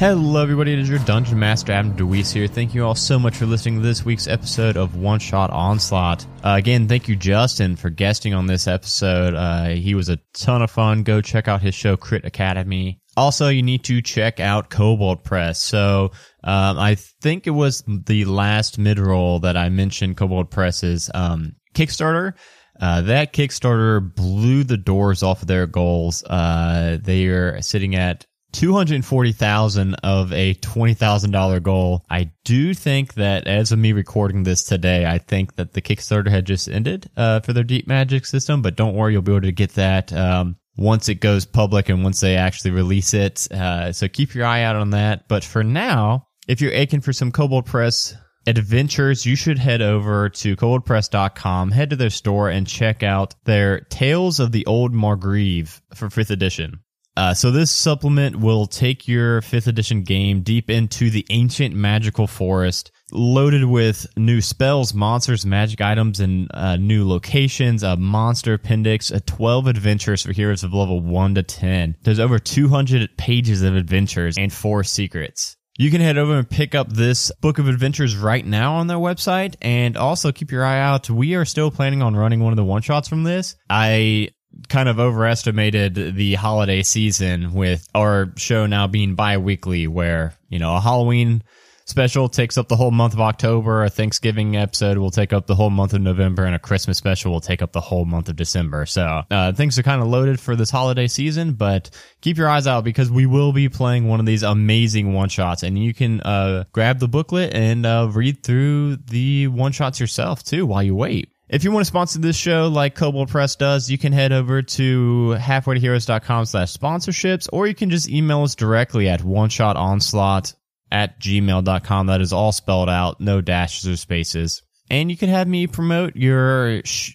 [0.00, 0.72] Hello, everybody.
[0.72, 2.46] It is your Dungeon Master, Adam DeWeese here.
[2.46, 6.24] Thank you all so much for listening to this week's episode of One Shot Onslaught.
[6.42, 9.34] Uh, again, thank you, Justin, for guesting on this episode.
[9.34, 11.02] Uh, he was a ton of fun.
[11.02, 15.60] Go check out his show, Crit Academy, Also, you need to check out Kobold Press.
[15.60, 21.10] So, um, I think it was the last mid roll that I mentioned Kobold Press's
[21.12, 22.32] um, Kickstarter.
[22.80, 26.24] Uh, that Kickstarter blew the doors off of their goals.
[26.24, 32.04] Uh, they are sitting at 240,000 of a $20,000 goal.
[32.10, 36.30] I do think that as of me recording this today, I think that the Kickstarter
[36.30, 39.42] had just ended, uh, for their Deep Magic system, but don't worry, you'll be able
[39.42, 43.50] to get that, um, once it goes public and once they actually release it.
[43.52, 45.28] Uh, so keep your eye out on that.
[45.28, 48.14] But for now, if you're aching for some Kobold Press
[48.46, 53.80] adventures, you should head over to koboldpress.com, head to their store and check out their
[53.80, 56.80] Tales of the Old Margreve for 5th edition.
[57.16, 62.26] Uh, so this supplement will take your 5th edition game deep into the ancient magical
[62.26, 69.10] forest, loaded with new spells, monsters, magic items, and uh, new locations, a monster appendix,
[69.10, 71.96] a 12 adventures for heroes of level 1 to 10.
[72.02, 75.56] There's over 200 pages of adventures and four secrets.
[75.78, 78.98] You can head over and pick up this book of adventures right now on their
[78.98, 81.08] website and also keep your eye out.
[81.08, 83.56] We are still planning on running one of the one shots from this.
[83.70, 84.28] I
[84.68, 90.76] kind of overestimated the holiday season with our show now being bi-weekly where, you know,
[90.76, 91.42] a Halloween
[91.86, 95.54] special takes up the whole month of October, a Thanksgiving episode will take up the
[95.54, 98.36] whole month of November, and a Christmas special will take up the whole month of
[98.36, 98.86] December.
[98.86, 102.66] So uh, things are kind of loaded for this holiday season, but keep your eyes
[102.66, 106.20] out because we will be playing one of these amazing one shots, and you can
[106.20, 110.94] uh, grab the booklet and uh, read through the one shots yourself too while you
[110.94, 111.32] wait.
[111.50, 114.62] If you want to sponsor this show like Kobold Press does, you can head over
[114.62, 120.54] to halfwaytoheroes.com slash sponsorships, or you can just email us directly at one shot onslaught
[120.92, 122.06] at gmail.com.
[122.06, 124.62] That is all spelled out, no dashes or spaces.
[124.90, 126.68] And you can have me promote your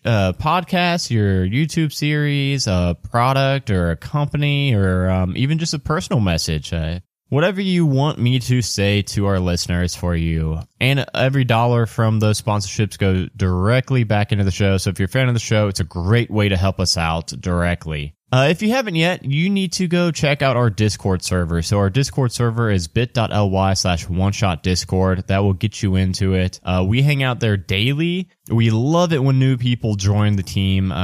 [0.03, 5.79] uh, podcast, your YouTube series, a product or a company, or um, even just a
[5.79, 6.73] personal message.
[6.73, 10.59] Uh, whatever you want me to say to our listeners for you.
[10.79, 14.77] And every dollar from those sponsorships go directly back into the show.
[14.77, 16.97] So if you're a fan of the show, it's a great way to help us
[16.97, 18.15] out directly.
[18.35, 21.61] Uh, if you haven't yet, you need to go check out our Discord server.
[21.61, 25.25] So our Discord server is bit.ly slash one shot Discord.
[25.27, 26.59] That will get you into it.
[26.61, 28.27] Uh, we hang out there daily.
[28.49, 30.95] We love it when new people join the team, uh,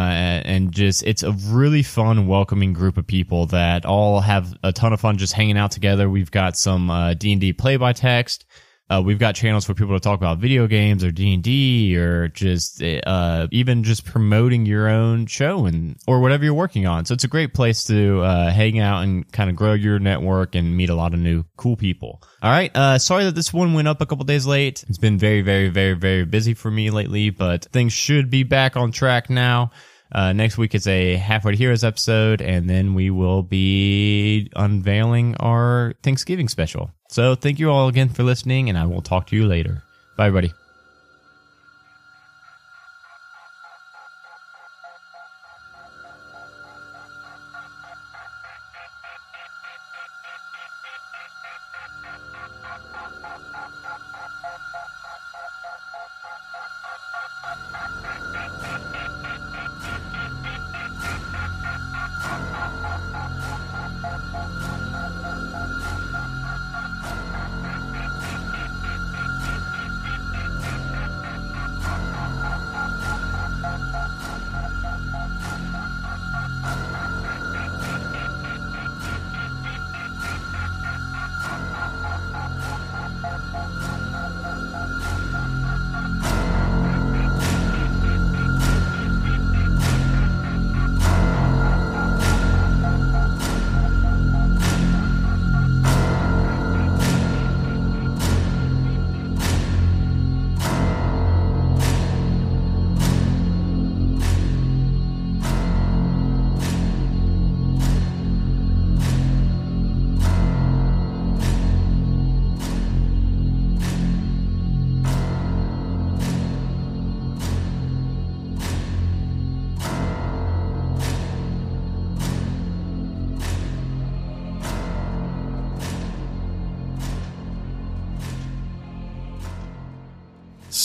[0.43, 4.91] and just it's a really fun, welcoming group of people that all have a ton
[4.91, 6.09] of fun just hanging out together.
[6.09, 8.43] We've got some uh, D and D play by text.
[8.91, 11.95] Uh, we've got channels for people to talk about video games or D and D
[11.95, 17.05] or just uh, even just promoting your own show and or whatever you're working on.
[17.05, 20.55] So it's a great place to uh, hang out and kind of grow your network
[20.55, 22.21] and meet a lot of new cool people.
[22.41, 22.75] All right.
[22.75, 24.83] Uh, sorry that this one went up a couple days late.
[24.89, 28.75] It's been very, very, very, very busy for me lately, but things should be back
[28.75, 29.71] on track now.
[30.11, 35.37] Uh, next week is a Halfway to Heroes episode, and then we will be unveiling
[35.37, 36.91] our Thanksgiving special.
[37.11, 39.83] So thank you all again for listening, and I will talk to you later.
[40.15, 40.53] Bye, everybody.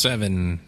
[0.06, 0.60] Seven.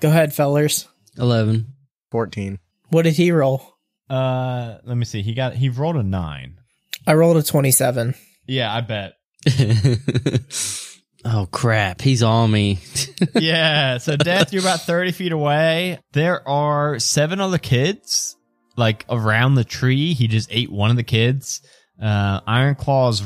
[0.00, 0.88] Go ahead, fellers.
[1.16, 1.66] 11.
[2.10, 2.58] 14.
[2.88, 3.62] What did he roll?
[4.08, 5.22] Uh, let me see.
[5.22, 6.58] He got he rolled a nine.
[7.06, 8.16] I rolled a 27.
[8.48, 9.12] Yeah, I bet.
[11.24, 12.00] oh, crap.
[12.00, 12.80] He's on me.
[13.36, 13.98] yeah.
[13.98, 16.00] So, Death, you're about 30 feet away.
[16.12, 18.36] There are seven other kids,
[18.76, 20.14] like around the tree.
[20.14, 21.62] He just ate one of the kids.
[22.02, 23.22] Uh, Iron Claw's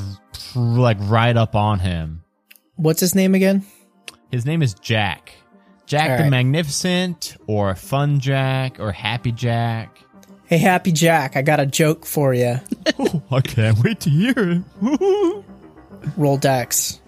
[0.55, 2.23] like right up on him.
[2.75, 3.65] What's his name again?
[4.29, 5.33] His name is Jack.
[5.85, 6.31] Jack All the.
[6.31, 9.99] Magnificent, or Fun Jack, or Happy Jack.
[10.45, 12.59] Hey, Happy Jack, I got a joke for you.
[13.31, 14.61] I can't wait to hear it.
[16.17, 17.01] Roll Dex.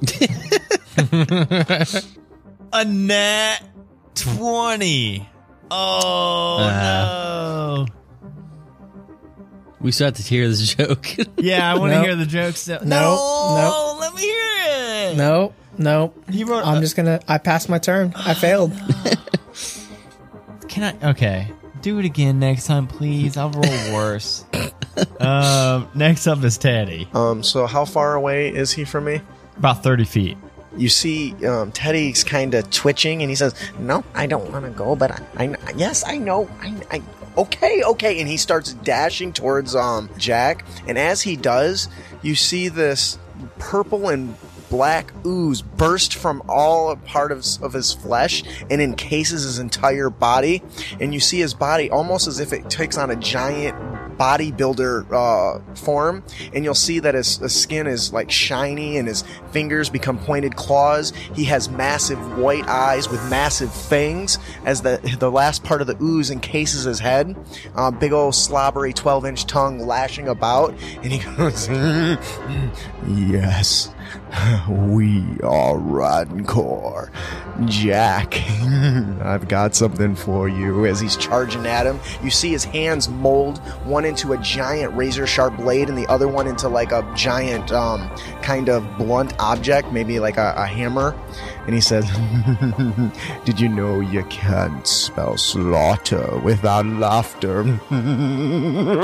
[2.72, 3.58] A nat
[4.14, 5.28] 20.
[5.70, 7.84] Oh, uh-huh.
[7.84, 7.86] no.
[9.80, 11.06] We still have to hear this joke.
[11.38, 12.06] Yeah, I want to Nope.
[12.06, 12.66] hear the jokes.
[12.68, 15.16] No, Nope, let me hear it.
[15.16, 16.12] No, no.
[16.30, 16.64] He wrote.
[16.66, 17.20] I'm just gonna.
[17.28, 18.12] I passed my turn.
[18.16, 18.72] I failed.
[20.68, 21.10] Can I?
[21.10, 23.36] Okay, do it again next time, please.
[23.36, 24.44] I'll roll worse.
[25.20, 29.20] um, next up is Teddy, Um, so how far away is he from me?
[29.56, 30.36] about thirty feet.
[30.76, 34.70] You see, um, Teddy's kind of twitching, and he says, "No, I don't want to
[34.70, 37.02] go, but I, I, yes, I know, I, I,
[37.36, 41.88] okay, okay." And he starts dashing towards um Jack, and as he does,
[42.22, 43.18] you see this
[43.58, 44.36] purple and
[44.70, 50.62] black ooze burst from all part of, of his flesh and encases his entire body,
[51.00, 53.76] and you see his body almost as if it takes on a giant
[54.18, 59.22] bodybuilder uh, form, and you'll see that his, his skin is like shiny and his
[59.52, 61.12] fingers become pointed claws.
[61.34, 65.96] He has massive white eyes with massive fangs as the the last part of the
[66.02, 67.36] ooze encases his head.
[67.74, 71.68] Uh, big old slobbery 12 inch tongue lashing about, and he goes,
[73.06, 73.94] Yes,
[74.68, 77.10] we are Rancor.
[77.64, 78.34] Jack,
[79.22, 80.86] I've got something for you.
[80.86, 85.26] As he's charging at him, you see his hands mold one into a giant razor
[85.26, 88.08] sharp blade and the other one into like a giant um,
[88.42, 91.16] kind of blunt object, maybe like a, a hammer.
[91.68, 92.08] And he says,
[93.44, 97.60] Did you know you can't spell slaughter without laughter?
[97.90, 99.02] and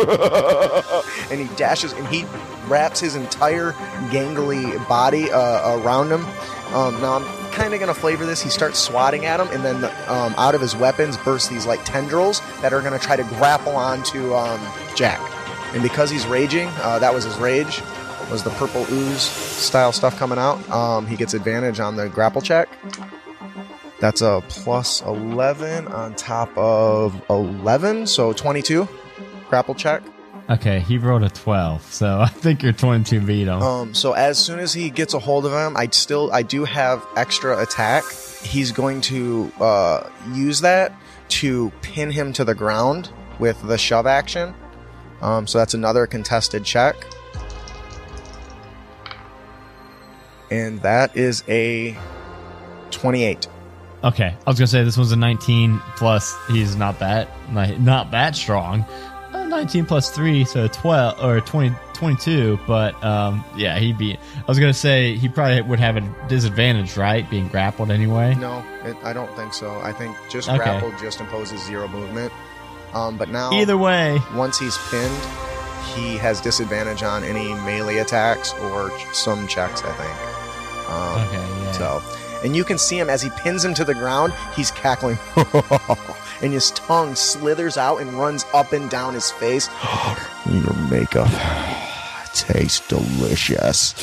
[1.30, 2.24] he dashes and he
[2.66, 3.72] wraps his entire
[4.08, 6.24] gangly body uh, around him.
[6.74, 8.40] Um, now I'm kind of gonna flavor this.
[8.40, 11.84] He starts swatting at him, and then um, out of his weapons burst these like
[11.84, 14.58] tendrils that are gonna try to grapple onto um,
[14.96, 15.20] Jack.
[15.74, 17.82] And because he's raging, uh, that was his rage.
[18.30, 20.68] Was the purple ooze style stuff coming out?
[20.70, 22.68] Um, he gets advantage on the grapple check.
[24.00, 28.88] That's a plus 11 on top of 11, so 22
[29.48, 30.02] grapple check.
[30.50, 33.62] Okay, he rolled a twelve, so I think you're twenty-two beat him.
[33.62, 36.64] Um, so as soon as he gets a hold of him, I still I do
[36.64, 38.04] have extra attack.
[38.42, 40.92] He's going to uh, use that
[41.28, 43.08] to pin him to the ground
[43.38, 44.54] with the shove action.
[45.22, 46.94] Um, so that's another contested check,
[50.54, 51.96] and that is a
[52.90, 53.48] twenty-eight.
[54.02, 56.36] Okay, I was gonna say this one's a 19 plus.
[56.48, 58.82] He's not that not that strong.
[59.32, 62.58] Uh, 19 plus three, so 12 or 20, 22.
[62.66, 64.12] But um, yeah, he'd be.
[64.14, 67.28] I was gonna say he probably would have a disadvantage, right?
[67.30, 68.34] Being grappled anyway.
[68.34, 69.80] No, it, I don't think so.
[69.80, 70.58] I think just Okay.
[70.58, 72.30] grapple just imposes zero movement.
[72.92, 75.16] Um, but now Either way, once he's pinned,
[75.96, 80.33] he has disadvantage on any melee attacks or some checks, I think.
[80.88, 81.72] Um, okay, yeah.
[81.72, 82.02] So,
[82.44, 84.34] and you can see him as he pins him to the ground.
[84.54, 85.18] He's cackling,
[86.42, 89.68] and his tongue slithers out and runs up and down his face.
[90.50, 91.30] Your makeup
[92.34, 93.94] tastes delicious.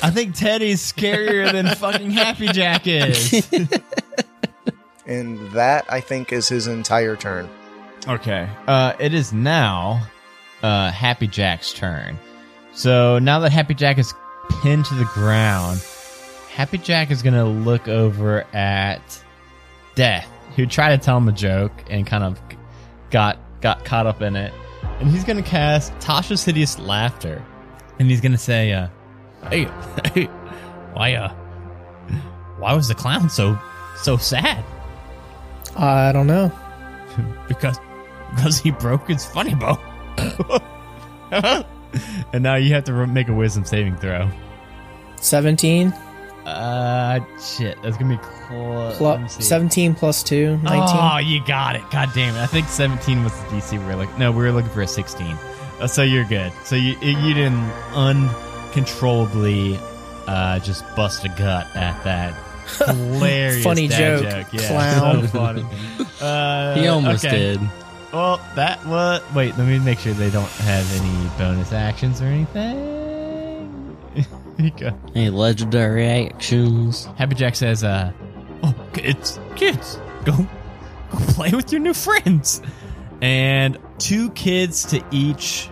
[0.00, 3.48] I think Teddy's scarier than fucking Happy Jack is.
[5.08, 7.48] And that, I think, is his entire turn.
[8.06, 8.46] Okay.
[8.66, 10.06] Uh, it is now
[10.62, 12.18] uh, Happy Jack's turn.
[12.74, 14.12] So now that Happy Jack is
[14.48, 15.84] pinned to the ground,
[16.50, 19.22] Happy Jack is going to look over at
[19.94, 22.40] Death, who tried to tell him a joke and kind of
[23.10, 24.52] got got caught up in it.
[25.00, 27.44] And he's going to cast Tasha's Hideous Laughter.
[27.98, 28.88] And he's going to say, uh,
[29.48, 29.68] hey,
[30.12, 30.24] hey,
[30.94, 31.32] why, uh,
[32.58, 33.58] why was the clown so,
[33.96, 34.64] so sad?
[35.76, 36.52] I don't know.
[37.48, 37.78] because
[38.34, 39.78] because he broke his funny bone.
[42.32, 44.28] and now you have to make a wisdom saving throw.
[45.20, 45.92] Seventeen
[46.46, 49.00] Uh, shit, that's gonna be close.
[49.00, 49.42] Let me plus see.
[49.42, 50.56] seventeen plus two.
[50.58, 50.96] Nineteen.
[50.98, 51.82] Oh, you got it.
[51.90, 52.40] God damn it!
[52.40, 54.18] I think seventeen was the DC we were looking.
[54.18, 55.36] No, we were looking for a sixteen.
[55.80, 56.52] Uh, so you're good.
[56.64, 59.78] So you you didn't uncontrollably
[60.26, 62.34] uh just bust a gut at that.
[62.86, 64.46] Hilarious Funny joke, joke.
[64.52, 65.22] Yeah, clown.
[65.22, 65.66] so funny.
[66.20, 67.36] Uh, he almost okay.
[67.54, 67.60] did.
[68.12, 69.22] Well, that was.
[69.34, 73.96] Wait, let me make sure they don't have any bonus actions or anything.
[75.14, 77.04] Any legendary actions?
[77.16, 78.10] Happy Jack says, uh,
[78.64, 82.60] oh, kids, kids, go, go play with your new friends.
[83.22, 85.68] And two kids to each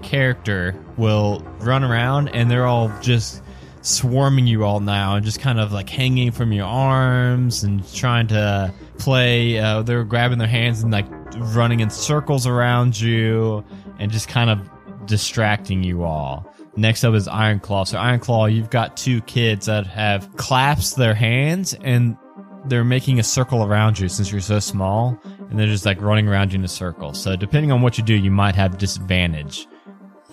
[0.00, 3.42] character will run around and they're all just
[3.82, 8.26] swarming you all now and just kind of like hanging from your arms and trying
[8.26, 11.06] to play uh, they're grabbing their hands and like
[11.36, 13.64] running in circles around you
[13.98, 14.70] and just kind of
[15.06, 19.66] distracting you all next up is iron claw so iron claw you've got two kids
[19.66, 22.16] that have clasped their hands and
[22.64, 25.18] they're making a circle around you since you're so small
[25.48, 28.02] and they're just like running around you in a circle so depending on what you
[28.04, 29.68] do you might have disadvantage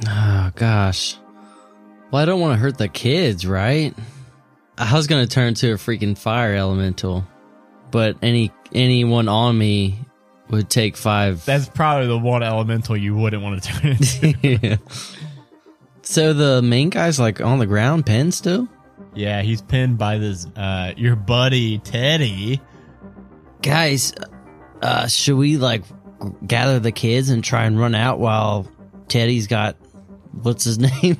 [0.07, 1.17] Oh gosh.
[2.11, 3.93] Well, I don't want to hurt the kids, right?
[4.77, 7.25] I was gonna turn to a freaking fire elemental,
[7.91, 10.02] but any anyone on me
[10.49, 11.43] would take five.
[11.45, 14.79] That's probably the one elemental you wouldn't want to turn into.
[16.01, 18.67] so the main guy's like on the ground, pinned still.
[19.15, 22.61] yeah, he's pinned by this uh your buddy Teddy.
[23.61, 24.13] Guys,
[24.81, 25.83] uh, should we like
[26.45, 28.67] gather the kids and try and run out while
[29.07, 29.75] Teddy's got
[30.41, 31.17] what's his name?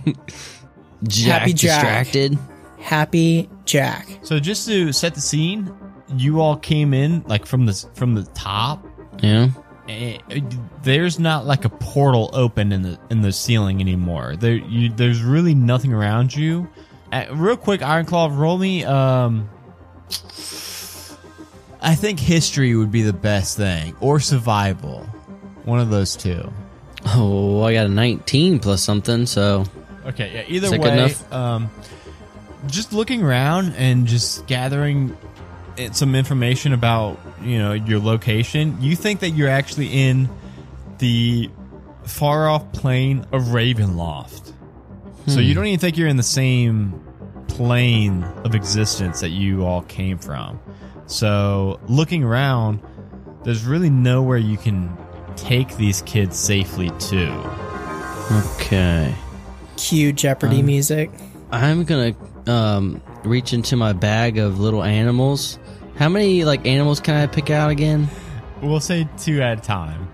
[1.08, 1.82] Jack Happy Jack.
[2.08, 2.38] distracted.
[2.80, 4.20] Happy Jack.
[4.24, 5.74] So just to set the scene,
[6.18, 8.86] you all came in like from the from the top.
[9.22, 9.50] Yeah.
[9.90, 10.18] Eh,
[10.82, 14.36] There's not like a portal open in the in the ceiling anymore.
[14.38, 16.70] There, you, there's really nothing around you.
[17.12, 18.84] Uh, real quick, Ironclaw, roll me.
[18.86, 19.50] Um,
[21.82, 25.02] I think history would be the best thing, or survival.
[25.66, 26.52] One of those two.
[27.06, 29.66] Oh, I got a 19 plus something, so
[30.06, 30.44] Okay, yeah.
[30.48, 31.34] Either way, enough?
[31.34, 31.70] um,
[32.68, 35.18] just looking around and just gathering
[35.92, 38.78] some information about you know your location.
[38.82, 40.30] You think that you're actually in
[41.00, 41.50] the
[42.06, 44.52] far off plane of Ravenloft,
[45.28, 47.00] so you don't even think you're in the same
[47.48, 50.60] plane of existence that you all came from.
[51.06, 52.82] So looking around,
[53.44, 54.96] there's really nowhere you can
[55.36, 57.30] take these kids safely to.
[58.56, 59.14] okay.
[59.78, 61.12] Cue Jeopardy Um, music.
[61.52, 62.16] I'm gonna
[62.48, 65.60] um reach into my bag of little animals.
[65.98, 68.08] How many like animals can I pick out again?
[68.62, 70.08] We'll say two at a time.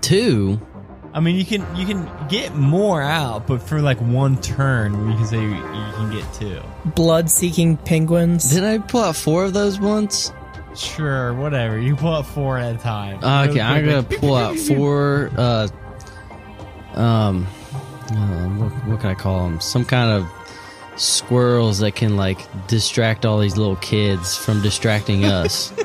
[0.00, 0.60] Two.
[1.14, 5.14] I mean, you can you can get more out, but for like one turn, we
[5.14, 6.60] can say you, you can get two.
[6.90, 8.50] Blood seeking penguins.
[8.50, 10.32] Did I pull out four of those once?
[10.74, 11.78] Sure, whatever.
[11.78, 13.18] You pull out four at a time.
[13.22, 15.30] Okay, I'm gonna pull out four.
[15.36, 15.68] Uh,
[16.94, 17.46] um,
[18.10, 19.60] uh, what, what can I call them?
[19.60, 20.28] Some kind of
[20.96, 22.38] squirrels that can like
[22.68, 25.72] distract all these little kids from distracting us.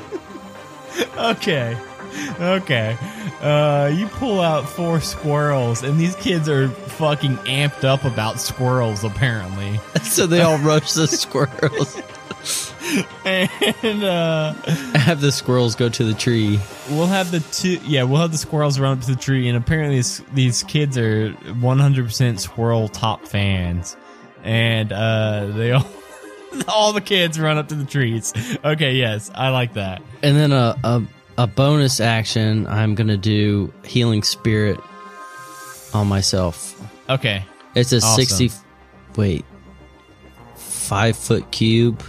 [1.18, 1.78] Okay,
[2.40, 2.98] okay.
[3.42, 9.04] Uh, you pull out four squirrels, and these kids are fucking amped up about squirrels,
[9.06, 9.80] apparently.
[10.04, 12.02] so they all rush the squirrels.
[13.26, 14.54] And uh,
[14.96, 16.60] Have the squirrels go to the tree.
[16.90, 17.80] we'll have the two.
[17.86, 20.98] Yeah, we'll have the squirrels run up to the tree, and apparently these, these kids
[20.98, 23.96] are 100% squirrel top fans,
[24.44, 25.86] and uh, they all.
[26.68, 28.34] All the kids run up to the trees.
[28.66, 30.02] Okay, yes, I like that.
[30.24, 31.04] And then a, a
[31.38, 34.80] a bonus action, I'm gonna do healing spirit
[35.94, 36.76] on myself.
[37.08, 38.16] Okay, It's a Awesome.
[38.26, 38.52] sixty.
[39.16, 39.46] Wait,
[40.56, 42.02] five foot cube.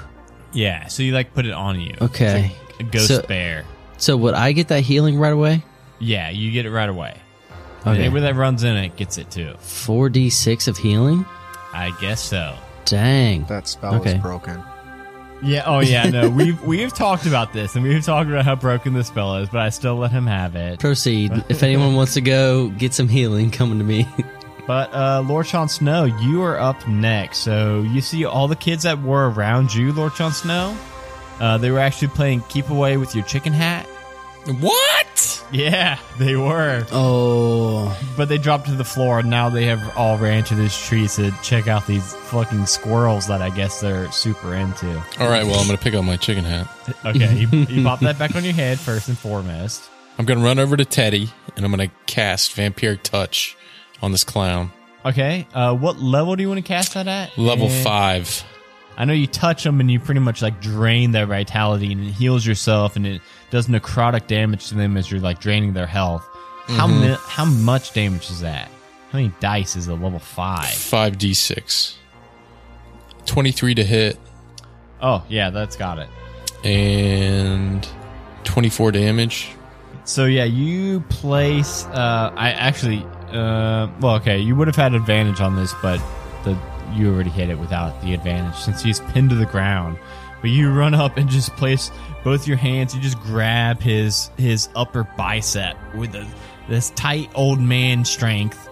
[0.53, 0.87] yeah.
[0.87, 1.95] So you like put it on you.
[2.01, 2.53] Okay.
[2.70, 3.64] It's a ghost So- bear.
[3.99, 5.62] So would I get that healing right away?
[5.99, 7.14] Yeah, you get it right away.
[7.83, 7.99] Okay.
[8.01, 9.55] Anybody that runs in it gets it too.
[9.59, 11.26] Four d six of healing.
[11.73, 12.57] I guess so.
[12.85, 13.45] Dang.
[13.45, 14.14] That spell Okay.
[14.16, 14.62] is broken.
[15.43, 15.62] Yeah.
[15.66, 16.09] Oh, yeah.
[16.11, 19.49] No, we've we've talked about this, and we've talked about how broken this spell is,
[19.49, 20.81] but I still let him have it.
[20.81, 21.33] Proceed.
[21.49, 24.07] if anyone wants to go get some healing, coming to me.
[24.66, 27.39] But uh, Lord Sean Snow, you are up next.
[27.39, 30.77] So you see all the kids that were around you, Lord Sean Snow.
[31.41, 33.85] Uh, they were actually playing keep away with your chicken hat.
[34.61, 35.07] What?
[35.53, 36.86] Yeah, they were.
[36.92, 40.76] oh, But they dropped to the floor, and now they have all ran to this
[40.86, 44.88] tree to check out these fucking squirrels that I guess they're super into.
[45.18, 46.68] All right, well, I'm going to pick up my chicken hat.
[47.05, 49.88] Okay, you, you pop that back on your head first and foremost.
[50.18, 53.57] I'm going to run over to Teddy and I'm going to cast Vampiric Touch
[54.03, 54.70] on this clown.
[55.05, 57.36] Okay, uh, what level do you want to cast that at?
[57.38, 58.44] Level And five.
[58.97, 62.12] I know you touch them and you pretty much like drain their vitality and it
[62.12, 66.26] heals yourself and it does necrotic damage to them as you're like draining their health.
[66.66, 66.86] How
[67.26, 68.68] how much damage is that?
[69.11, 70.66] How many dice is a level five?
[70.66, 71.95] 5d6.
[73.26, 74.18] 23 to hit
[75.03, 76.09] Oh yeah, that's got it.
[76.64, 77.88] and
[78.45, 79.49] 24 damage.
[80.05, 81.86] So yeah, you place.
[81.86, 83.05] Uh, I actually.
[83.30, 85.99] Uh, well, okay, you would have had advantage on this, but
[86.45, 86.59] the
[86.93, 89.99] you already hit it without the advantage since he's pinned to the ground.
[90.41, 91.91] But you run up and just place
[92.24, 92.95] both your hands.
[92.95, 96.26] You just grab his his upper bicep with the
[96.68, 98.68] this tight old man strength,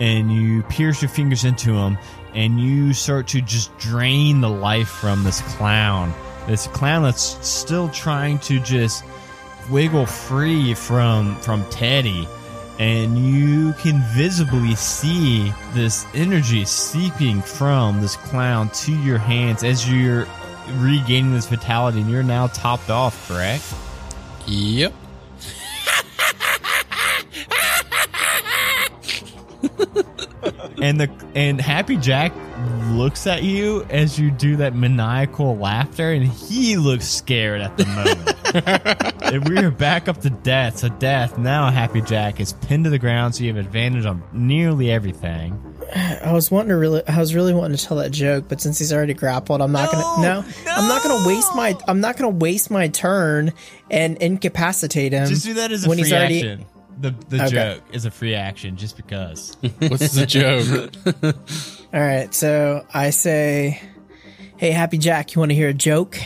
[0.00, 1.98] and you pierce your fingers into him,
[2.34, 6.12] and you start to just drain the life from this clown.
[6.46, 9.04] This clown that's still trying to just
[9.70, 12.26] wiggle free from from Teddy
[12.78, 19.90] and you can visibly see this energy seeping from this clown to your hands as
[19.90, 20.26] you're
[20.76, 23.74] regaining this vitality and you're now topped off, correct?
[24.46, 24.92] Yep.
[30.82, 32.32] And the and Happy Jack
[32.90, 37.86] looks at you as you do that maniacal laughter and he looks scared at the
[37.86, 39.22] moment.
[39.32, 40.78] and we are back up to death.
[40.78, 44.22] So death, now Happy Jack is pinned to the ground so you have advantage on
[44.32, 45.60] nearly everything.
[45.94, 48.78] I was wanting to really, I was really wanting to tell that joke, but since
[48.78, 50.22] he's already grappled, I'm not gonna.
[50.22, 51.76] No, I'm not gonna waste my.
[51.86, 53.52] I'm not gonna waste my turn
[53.90, 55.28] and incapacitate him.
[55.28, 56.38] Just do that as a when free he's already.
[56.38, 56.66] action.
[57.02, 57.48] The the Okay.
[57.50, 59.56] joke is a free action just because.
[59.78, 60.92] What's the joke?
[61.92, 63.82] All right, so I say,
[64.56, 66.16] "Hey, Happy Jack, you want to hear a joke?"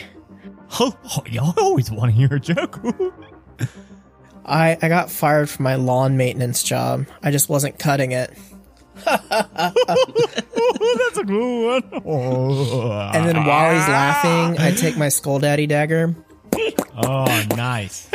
[0.79, 2.79] oh, oh, y'all always want to hear a joke.
[4.45, 7.07] I I got fired from my lawn maintenance job.
[7.23, 8.37] I just wasn't cutting it.
[9.05, 9.27] That's
[11.19, 11.83] a cool one.
[13.15, 16.15] And then while he's laughing, I take my skull daddy dagger.
[16.97, 18.11] oh nice.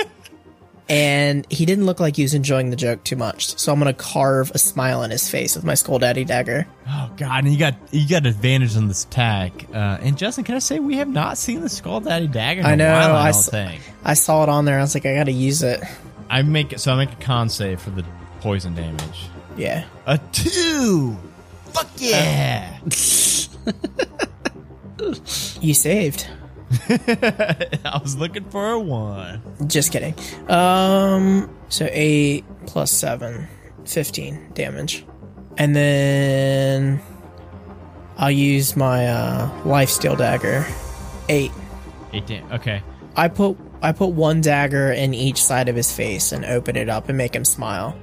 [0.89, 3.57] And he didn't look like he was enjoying the joke too much.
[3.57, 6.67] So I'm gonna carve a smile on his face with my skull daddy dagger.
[6.87, 9.67] Oh god, and you got you got advantage on this attack.
[9.73, 12.61] Uh, and Justin, can I say we have not seen the Skull Daddy dagger?
[12.61, 13.81] In I a know, While, I, I don't think.
[14.03, 14.77] I saw it on there.
[14.77, 15.81] I was like, I gotta use it.
[16.29, 18.03] I make it so I make a con save for the
[18.41, 19.29] poison damage.
[19.57, 19.85] Yeah.
[20.05, 21.17] A two.
[21.73, 22.79] Fuck yeah!
[25.61, 26.27] You saved.
[26.89, 29.41] I was looking for a one.
[29.67, 30.15] Just kidding.
[30.49, 33.47] Um, so 8 plus 7,
[33.85, 35.05] 15 damage.
[35.57, 37.01] And then
[38.17, 40.65] I'll use my uh, life steal dagger.
[41.29, 41.51] 8.
[42.13, 42.81] Eight dam- Okay.
[43.15, 46.87] I put I put one dagger in each side of his face and open it
[46.87, 47.97] up and make him smile.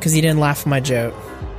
[0.00, 1.14] Cause he didn't laugh at my joke.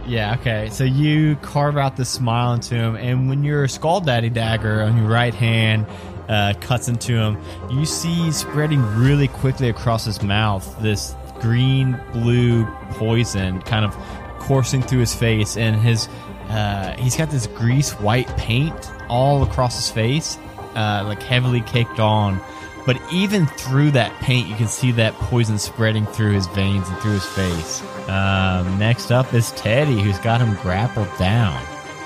[0.07, 0.69] Yeah, okay.
[0.71, 4.97] So you carve out the smile into him, and when your Skull Daddy dagger on
[4.97, 5.85] your right hand
[6.31, 7.37] uh, cuts into him,
[7.69, 13.93] you see spreading really quickly across his mouth this green blue poison kind of
[14.39, 16.07] coursing through his face, and his
[16.49, 20.37] uh, he's got this grease white paint all across his face,
[20.75, 22.39] uh, like heavily caked on.
[22.85, 26.97] But even through that paint, you can see that poison spreading through his veins and
[26.99, 27.81] through his face.
[28.09, 31.61] Um, next up is Teddy, who's got him grappled down.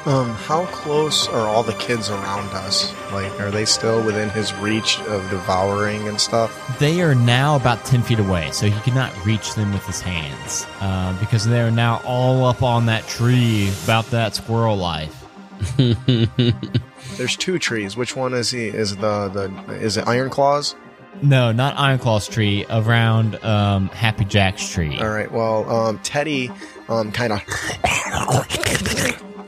[0.06, 2.94] Um, how close are all the kids around us?
[3.12, 6.78] Like, are they still within his reach of devouring and stuff?
[6.78, 10.68] They are now about 10 feet away, so he cannot reach them with his hands
[10.80, 15.26] uh, because they are now all up on that tree about that squirrel life.
[15.78, 17.98] There's two trees.
[17.98, 18.68] Which one is he?
[18.68, 20.76] Is the the is it Iron Claws?
[21.22, 25.00] No, not Ironclaw's tree, around um, Happy Jack's tree.
[25.00, 25.32] All right.
[25.32, 26.52] Well, um, Teddy,
[26.90, 27.42] um, kind of,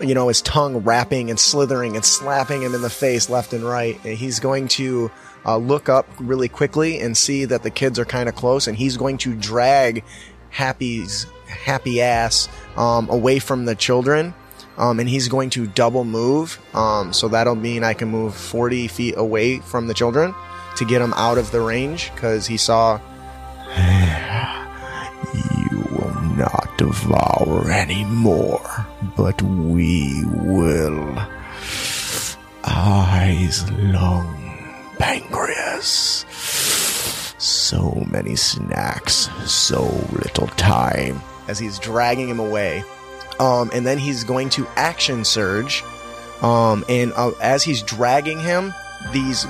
[0.02, 3.64] you know, his tongue wrapping and slithering and slapping him in the face left and
[3.64, 4.00] right.
[4.04, 5.12] And he's going to
[5.46, 8.78] uh, look up really quickly and see that the kids are kind of close, and
[8.78, 10.04] he's going to drag
[10.50, 14.34] Happy's happy ass um, away from the children.
[14.78, 16.60] Um, and he's going to double move.
[16.76, 20.36] Um, so that'll mean I can move 40 feet away from the children
[20.76, 23.00] to get him out of the range because he saw
[25.72, 28.86] you will not devour any more,
[29.16, 31.18] but we will.
[32.64, 36.26] Eyes, lung, pancreas.
[37.40, 41.22] So many snacks, so little time.
[41.48, 42.84] As he's dragging him away.
[43.40, 45.84] Um, and then he's going to action surge.
[46.42, 48.74] Um, and uh, as he's dragging him,
[49.12, 49.48] these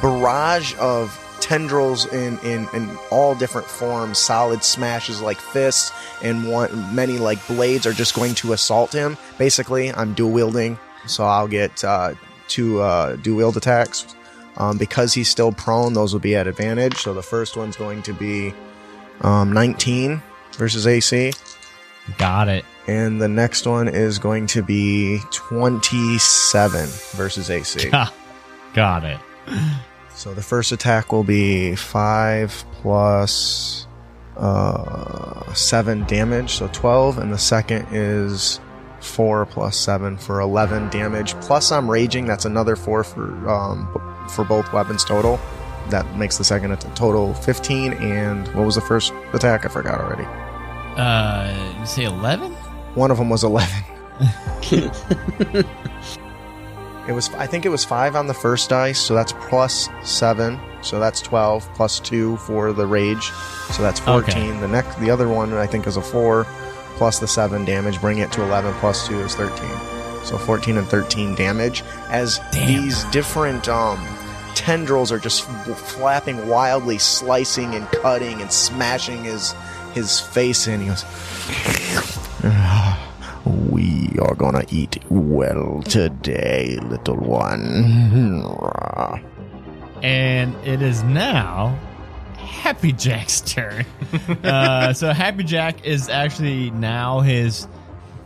[0.00, 1.18] barrage of
[1.50, 5.90] tendrils in, in, in all different forms, solid smashes like fists,
[6.22, 9.18] and one, many like blades are just going to assault him.
[9.36, 10.78] Basically, I'm dual wielding,
[11.08, 12.14] so I'll get uh,
[12.46, 14.14] two uh, dual wield attacks.
[14.58, 16.98] Um, because he's still prone, those will be at advantage.
[16.98, 18.54] So the first one's going to be
[19.22, 20.22] um, 19
[20.52, 21.32] versus AC.
[22.16, 22.64] Got it.
[22.86, 26.86] And the next one is going to be 27
[27.16, 27.90] versus AC.
[28.74, 29.18] Got it.
[30.20, 33.86] So the first attack will be 5 plus
[34.36, 37.16] uh, 7 damage, so 12.
[37.16, 38.60] And the second is
[39.00, 41.32] 4 plus 7 for 11 damage.
[41.40, 45.40] Plus I'm raging, that's another 4 for, um, for both weapons total.
[45.88, 47.94] That makes the second at total 15.
[47.94, 49.64] And what was the first attack?
[49.64, 50.26] I forgot already.
[51.00, 52.52] Uh, you say 11?
[52.94, 53.74] One of them was 11.
[57.08, 60.58] it was I think it was 5 on the first dice, so that's plus 7.
[60.82, 63.30] So that's 12 plus 2 for the rage.
[63.72, 64.22] So that's 14.
[64.24, 64.60] Okay.
[64.60, 66.44] The next the other one I think is a 4
[66.96, 69.68] plus the 7 damage, bring it to 11 plus 2 is 13.
[70.24, 73.98] So 14 and 13 damage as these different um
[74.54, 79.54] tendrils are just flapping wildly, slicing and cutting and smashing his
[79.94, 80.80] his face in.
[80.80, 81.04] He goes,
[81.66, 82.19] "We
[84.18, 88.84] are gonna eat well today, little one."
[90.02, 91.78] And it is now
[92.36, 93.86] Happy Jack's turn.
[94.44, 97.66] uh, so Happy Jack is actually now his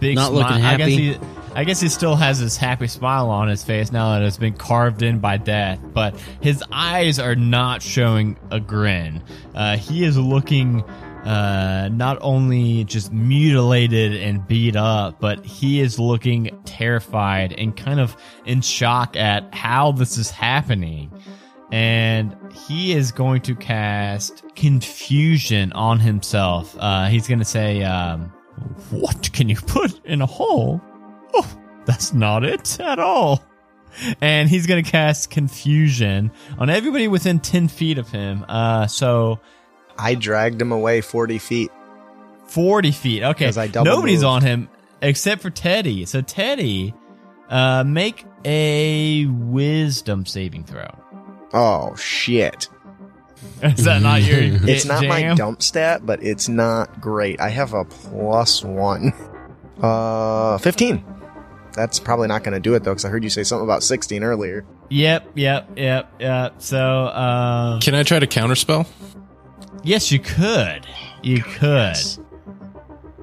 [0.00, 0.40] big Not smile.
[0.40, 1.18] looking I guess he
[1.54, 4.54] I guess he still has his happy smile on his face now that it's been
[4.54, 9.22] carved in by death, but his eyes are not showing a grin.
[9.54, 10.82] Uh, he is looking
[11.24, 18.00] uh, not only just mutilated and beat up, but he is looking terrified and kind
[18.00, 21.10] of in shock at how this is happening
[21.74, 26.76] and he is going to cast confusion on himself.
[26.78, 28.32] Uh, he's going to say, um,
[28.90, 30.80] "What can you put in a hole?
[31.34, 33.44] Oh, that's not it at all."
[34.20, 38.44] And he's going to cast confusion on everybody within ten feet of him.
[38.48, 39.40] Uh, so
[39.98, 41.70] I dragged him away 40 feet.
[42.46, 43.22] forty feet.
[43.22, 44.26] Okay, 'Cause I double nobody's moved.
[44.26, 44.68] on him
[45.02, 46.04] except for Teddy.
[46.06, 46.94] So Teddy,
[47.50, 50.88] uh, make a Wisdom saving throw.
[51.52, 52.68] Oh shit.
[53.62, 54.38] Is that not your?
[54.68, 57.40] It's not my dump stat, but it's not great.
[57.40, 59.12] I have a plus 1.
[59.82, 61.02] Uh 15.
[61.72, 63.82] That's probably not going to do it though cuz I heard you say something about
[63.82, 64.64] 16 earlier.
[64.90, 66.54] Yep, yep, yep, yep.
[66.58, 68.86] So, um, Can I try to counterspell?
[69.84, 70.86] Yes, you could.
[71.22, 71.96] You could.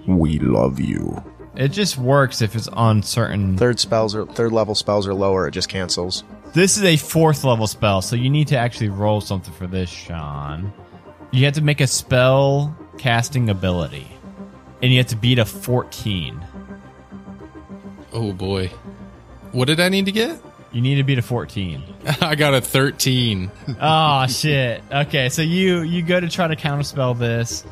[0.07, 1.23] We love you.
[1.55, 3.57] It just works if it's on certain.
[3.57, 6.23] Third spells or third level spells are lower, it just cancels.
[6.53, 9.89] This is a fourth level spell, so you need to actually roll something for this,
[9.89, 10.73] Sean.
[11.31, 14.07] You have to make a spell casting ability,
[14.81, 16.43] and you have to beat a 14.
[18.13, 18.67] Oh boy.
[19.51, 20.41] What did I need to get?
[20.71, 21.83] You need to beat a 14.
[22.21, 23.51] I got a 13.
[23.81, 24.81] oh shit.
[24.91, 27.65] Okay, so you you go to try to counterspell this.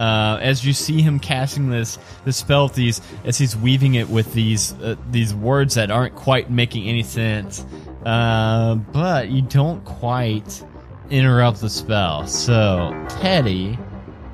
[0.00, 4.32] Uh, as you see him casting this this spell these, as he's weaving it with
[4.34, 7.64] these uh, these words that aren't quite making any sense,
[8.04, 10.62] uh, but you don't quite
[11.10, 12.26] interrupt the spell.
[12.26, 13.78] So Teddy,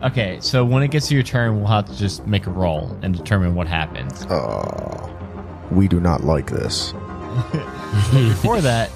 [0.03, 2.97] okay, so when it gets to your turn, we'll have to just make a roll
[3.03, 4.25] and determine what happens.
[4.27, 5.09] Uh,
[5.71, 6.93] we do not like this.
[8.13, 8.91] Before that,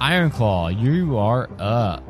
[0.00, 2.02] Ironclaw, you are up.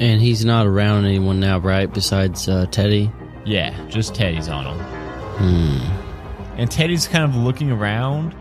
[0.00, 1.92] And he's not around anyone now, right?
[1.92, 3.10] Besides uh, Teddy.
[3.44, 4.78] Yeah, just Teddy's on him.
[5.38, 6.58] Hmm.
[6.58, 8.34] And Teddy's kind of looking around,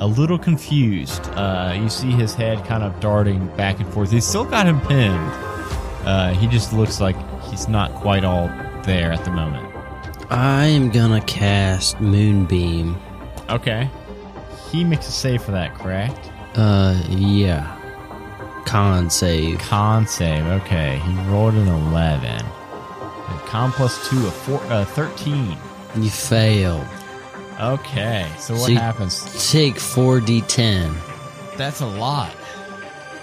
[0.00, 1.26] a little confused.
[1.30, 4.10] Uh, you see his head kind of darting back and forth.
[4.10, 5.30] He's still got him pinned.
[6.06, 8.48] Uh, he just looks like he's not quite all
[8.84, 9.66] there at the moment.
[10.30, 12.96] I am gonna cast Moonbeam.
[13.48, 13.90] Okay.
[14.70, 16.30] He makes a save for that, correct?
[16.54, 17.76] Uh, yeah.
[18.66, 19.58] Con save.
[19.58, 20.44] Con save.
[20.62, 20.98] Okay.
[21.04, 22.24] He rolled an 11.
[22.30, 25.56] And con plus 2, a four, uh, 13.
[25.96, 26.86] You failed.
[27.60, 28.30] Okay.
[28.38, 29.50] So what So happens?
[29.50, 30.94] Take 4d10.
[31.56, 32.32] That's a lot.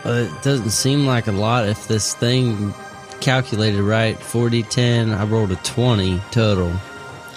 [0.05, 2.73] Uh, it doesn't seem like a lot if this thing
[3.21, 4.17] calculated right.
[4.19, 5.17] 4d10.
[5.17, 6.73] I rolled a 20 total.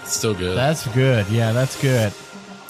[0.04, 0.56] Still good.
[0.56, 1.28] That's good.
[1.28, 2.12] Yeah, that's good.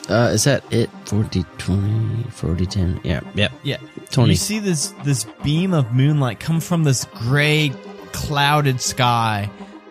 [0.08, 0.90] Uh, is that it?
[1.06, 3.00] 40, 20, 40, 10.
[3.04, 3.52] Yeah, yep.
[3.62, 3.76] Yeah.
[4.10, 4.30] 20.
[4.30, 7.72] You see this this beam of moonlight come from this gray
[8.12, 9.50] clouded sky.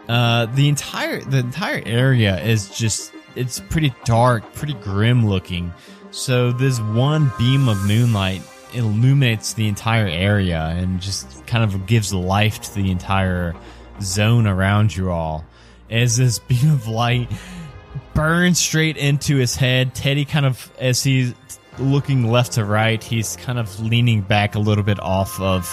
[0.09, 5.71] Uh the entire the entire area is just it's pretty dark, pretty grim looking.
[6.11, 8.41] So this one beam of moonlight
[8.73, 13.55] illuminates the entire area and just kind of gives life to the entire
[14.01, 15.45] zone around you all.
[15.89, 17.29] As this beam of light
[18.13, 19.95] burns straight into his head.
[19.95, 21.33] Teddy kind of, as he's
[21.77, 25.67] looking left to right, he's kind of leaning back a little bit off of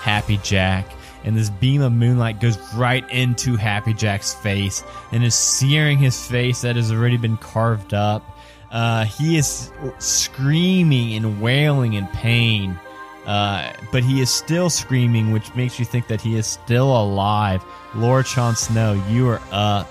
[0.00, 0.86] Happy Jack.
[1.24, 4.82] And this beam of moonlight goes right into Happy Jack's face
[5.12, 8.24] and is searing his face that has already been carved up.
[8.70, 12.78] Uh, he is screaming and wailing in pain.
[13.26, 17.62] Uh, but he is still screaming, which makes you think that he is still alive.
[17.94, 19.86] Lord Sean Snow, you are up.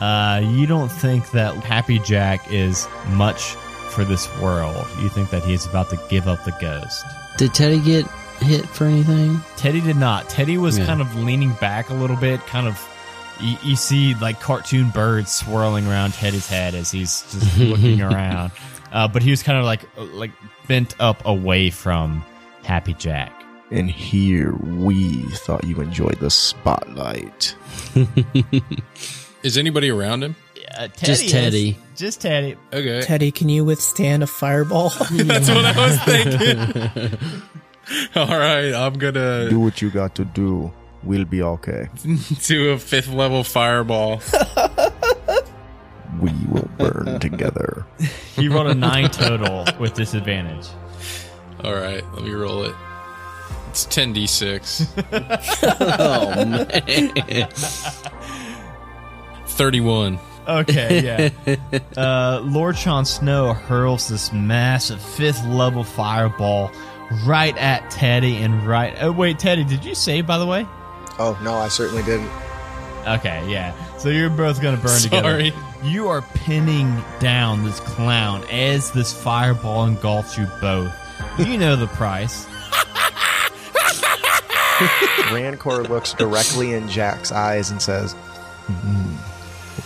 [0.00, 3.54] Uh, you don't think that Happy Jack is much
[3.90, 4.86] for this world.
[5.00, 7.04] You think that he's about to give up the ghost.
[7.36, 8.06] Did Teddy get
[8.40, 9.40] hit for anything?
[9.56, 10.28] Teddy did not.
[10.28, 10.86] Teddy was Yeah.
[10.86, 12.80] kind of leaning back a little bit, kind of
[13.40, 18.52] you, you see like cartoon birds swirling around Teddy's head as he's just looking around.
[18.92, 20.30] Uh, but he was kind of like like
[20.68, 22.24] bent up away from
[22.64, 23.32] Happy Jack.
[23.70, 27.54] And here we thought you enjoyed the spotlight.
[29.42, 30.36] Is anybody around him?
[30.76, 31.78] Uh, Teddy Just is- Teddy.
[31.96, 32.56] just Teddy.
[32.72, 33.00] Okay.
[33.02, 34.90] Teddy, can you withstand a fireball?
[35.10, 37.42] That's what I was thinking.
[38.14, 40.70] All right, I'm gonna Do what you got to do.
[41.02, 41.88] We'll be okay.
[42.46, 44.20] do a fifth level fireball.
[46.20, 47.86] We will burn together.
[48.36, 50.66] He rolled a nine total with disadvantage.
[51.64, 52.74] All right, let me roll it.
[53.70, 54.86] It's 10d6.
[55.90, 57.48] Oh man.
[59.60, 60.18] 31.
[60.48, 61.78] Okay, yeah.
[61.98, 66.72] uh, Lord Sean Snow hurls this massive fifth level fireball
[67.26, 68.96] right at Teddy and right.
[69.02, 70.66] Oh wait, Teddy, did you save by the way?
[71.18, 72.30] Oh, no, I certainly didn't.
[73.06, 73.74] Okay, yeah.
[73.98, 75.50] So you're both gonna burn Sorry.
[75.50, 75.86] together.
[75.86, 80.90] You are pinning down this clown as this fireball engulfs you both.
[81.38, 82.46] You know the price.
[85.30, 88.14] Rancor looks directly in Jack's eyes and says,
[88.66, 89.16] "Hmm,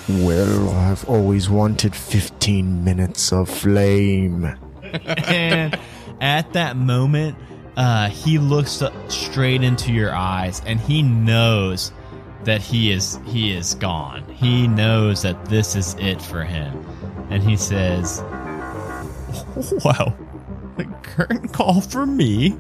[0.09, 4.57] Well, I've always wanted 15 minutes of flame.
[4.93, 5.79] and
[6.21, 7.37] at that moment,
[7.77, 11.93] uh, he looks straight into your eyes, and he knows
[12.45, 14.25] that he is he is gone.
[14.29, 16.85] He knows that this is it for him,
[17.31, 18.21] and he says,
[19.85, 20.15] "Wow,
[20.77, 22.57] the curtain call for me,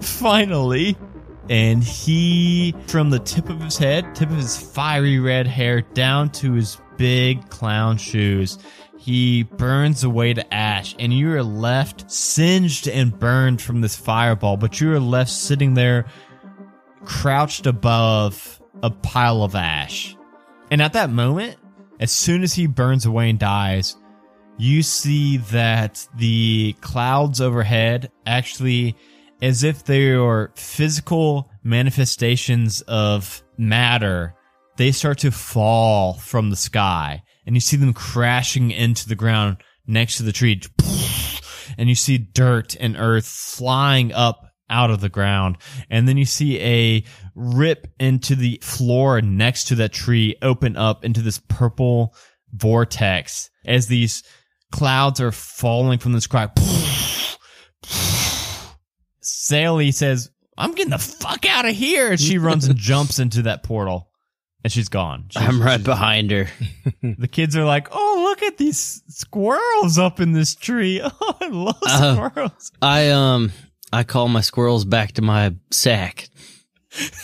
[0.00, 0.96] finally."
[1.50, 6.30] And he, from the tip of his head, tip of his fiery red hair, down
[6.32, 8.58] to his big clown shoes,
[8.98, 14.56] he burns away to ash, and you are left singed and burned from this fireball,
[14.56, 16.06] but you are left sitting there
[17.04, 20.16] crouched above a pile of ash.
[20.70, 21.56] And at that moment,
[22.00, 23.96] as soon as he burns away and dies,
[24.58, 28.96] you see that the clouds overhead actually,
[29.40, 34.34] as if they are physical manifestations of matter,
[34.76, 37.22] they start to fall from the sky.
[37.46, 40.60] And you see them crashing into the ground next to the tree.
[41.76, 45.56] And you see dirt and earth flying up out of the ground.
[45.90, 51.04] And then you see a rip into the floor next to that tree open up
[51.04, 52.14] into this purple
[52.52, 54.22] vortex as these
[54.72, 56.48] clouds are falling from the sky.
[59.28, 62.10] Sally says, I'm getting the fuck out of here.
[62.12, 64.08] And she runs and jumps into that portal.
[64.64, 65.26] And she's gone.
[65.30, 66.48] She's- I'm right behind her.
[67.02, 71.00] the kids are like, "Oh, look at these squirrels up in this tree!
[71.20, 72.14] Oh, I love Oh.
[72.28, 73.52] squirrels." I um
[73.92, 76.28] I call my squirrels back to my sack.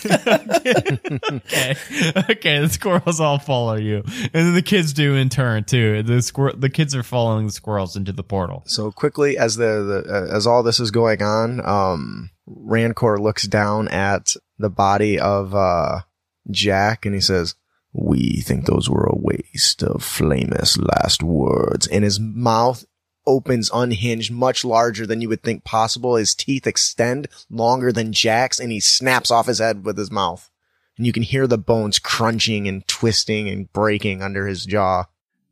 [0.05, 1.75] Okay,
[2.29, 6.03] okay, the squirrels all follow you, and then the kids do in turn too.
[6.03, 8.63] The squir- the kids are following the squirrels into the portal.
[8.65, 13.43] So quickly as the, the uh, as all this is going on, um, Rancor looks
[13.47, 16.01] down at the body of uh,
[16.49, 17.55] Jack and he says,
[17.93, 22.85] "We think those were a waste of famous last words." And his mouth
[23.27, 26.15] opens unhinged, much larger than you would think possible.
[26.15, 30.49] His teeth extend longer than Jack's, and he snaps off his head with his mouth.
[30.97, 35.05] And you can hear the bones crunching and twisting and breaking under his jaw.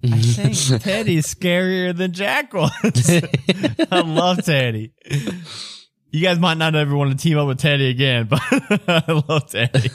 [0.04, 2.72] I think Teddy's scarier than Jack was.
[3.92, 4.94] I love Teddy.
[6.12, 8.42] You guys might not ever want to team up with Teddy again, but
[8.88, 9.90] I love Teddy.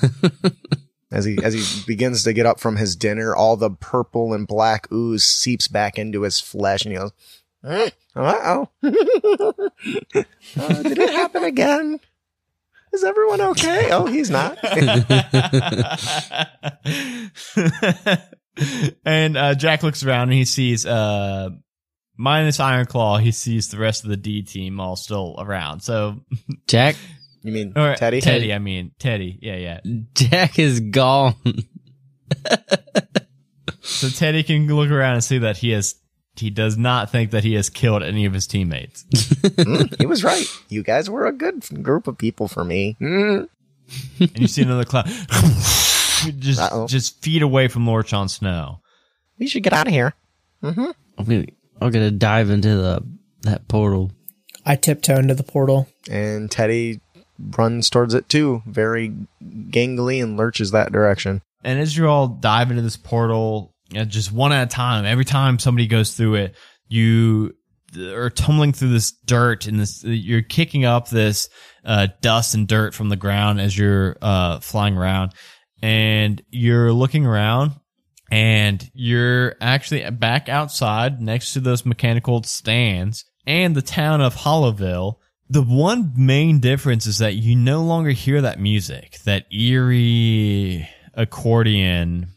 [1.10, 4.46] As he as he begins to get up from his dinner, all the purple and
[4.46, 7.12] black ooze seeps back into his flesh, and he goes,
[7.64, 8.68] "Uh oh,
[10.58, 12.00] Uh, did it happen again?
[12.92, 13.90] Is everyone okay?
[13.90, 14.58] Oh, he's not.
[19.04, 21.50] and uh, Jack looks around and he sees, uh,
[22.16, 25.80] minus Iron Claw, he sees the rest of the D team all still around.
[25.80, 26.22] So,
[26.66, 26.96] Jack
[27.42, 28.22] You mean or Teddy?
[28.22, 29.38] Teddy, I mean Teddy.
[29.42, 29.80] Yeah, yeah.
[30.14, 31.34] Jack is gone.
[33.80, 35.94] So Teddy can look around and see that he has.
[36.38, 39.04] He does not think that he has killed any of his teammates.
[39.58, 40.46] Mm, he was right.
[40.68, 42.96] You guys were a good group of people for me.
[43.00, 43.48] Mm.
[44.20, 45.06] and you see another cloud
[46.38, 46.86] just Uh-oh.
[46.86, 48.80] just feet away from Lord Jon Snow.
[49.38, 50.14] We should get out of here.
[50.62, 51.46] I'm gonna
[51.80, 53.04] I'm gonna dive into the
[53.42, 54.12] that portal.
[54.64, 55.88] I tiptoe into the portal.
[56.10, 57.00] And Teddy
[57.56, 59.12] runs towards it too, very
[59.42, 61.42] gangly, and lurches that direction.
[61.64, 65.24] And as you all dive into this portal, uh, just one at a time, every
[65.24, 66.56] time somebody goes through it,
[66.88, 67.54] you
[67.98, 71.48] are tumbling through this dirt and this, you're kicking up this,
[71.84, 75.32] uh, dust and dirt from the ground as you're, uh, flying around.
[75.80, 77.72] and you're looking around
[78.30, 85.14] and you're actually back outside next to those mechanical stands and the town of Hollowville.
[85.48, 92.34] The one main difference is that you no longer hear that music, that eerie accordion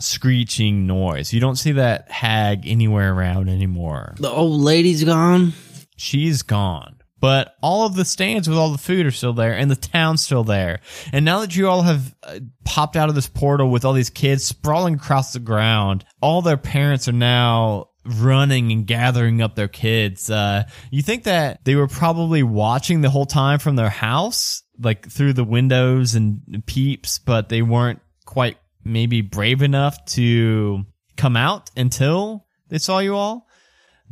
[0.00, 1.32] screeching noise.
[1.32, 4.14] You don't see that hag anywhere around anymore.
[4.18, 5.52] The old lady's gone.
[5.96, 6.96] She's gone.
[7.20, 10.22] But all of the stands with all the food are still there and the town's
[10.22, 10.80] still there.
[11.12, 14.10] And now that you all have uh, popped out of this portal with all these
[14.10, 19.68] kids sprawling across the ground, all their parents are now running and gathering up their
[19.68, 20.30] kids.
[20.30, 25.08] Uh, you think that they were probably watching the whole time from their house, like
[25.10, 28.58] through the windows and peeps, but they weren't quite
[28.88, 30.84] maybe brave enough to
[31.16, 33.46] come out until they saw you all.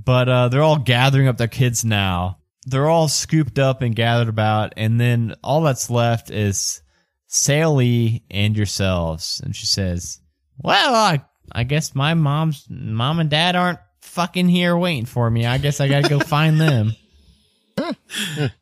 [0.03, 2.39] But uh, they're all gathering up their kids now.
[2.67, 6.83] They're all scooped up and gathered about, and then all that's left is
[7.27, 9.41] Sally and yourselves.
[9.43, 10.21] And she says,
[10.59, 15.47] "Well, I I guess my mom's mom and dad aren't fucking here waiting for me.
[15.47, 16.93] I guess I gotta go find them."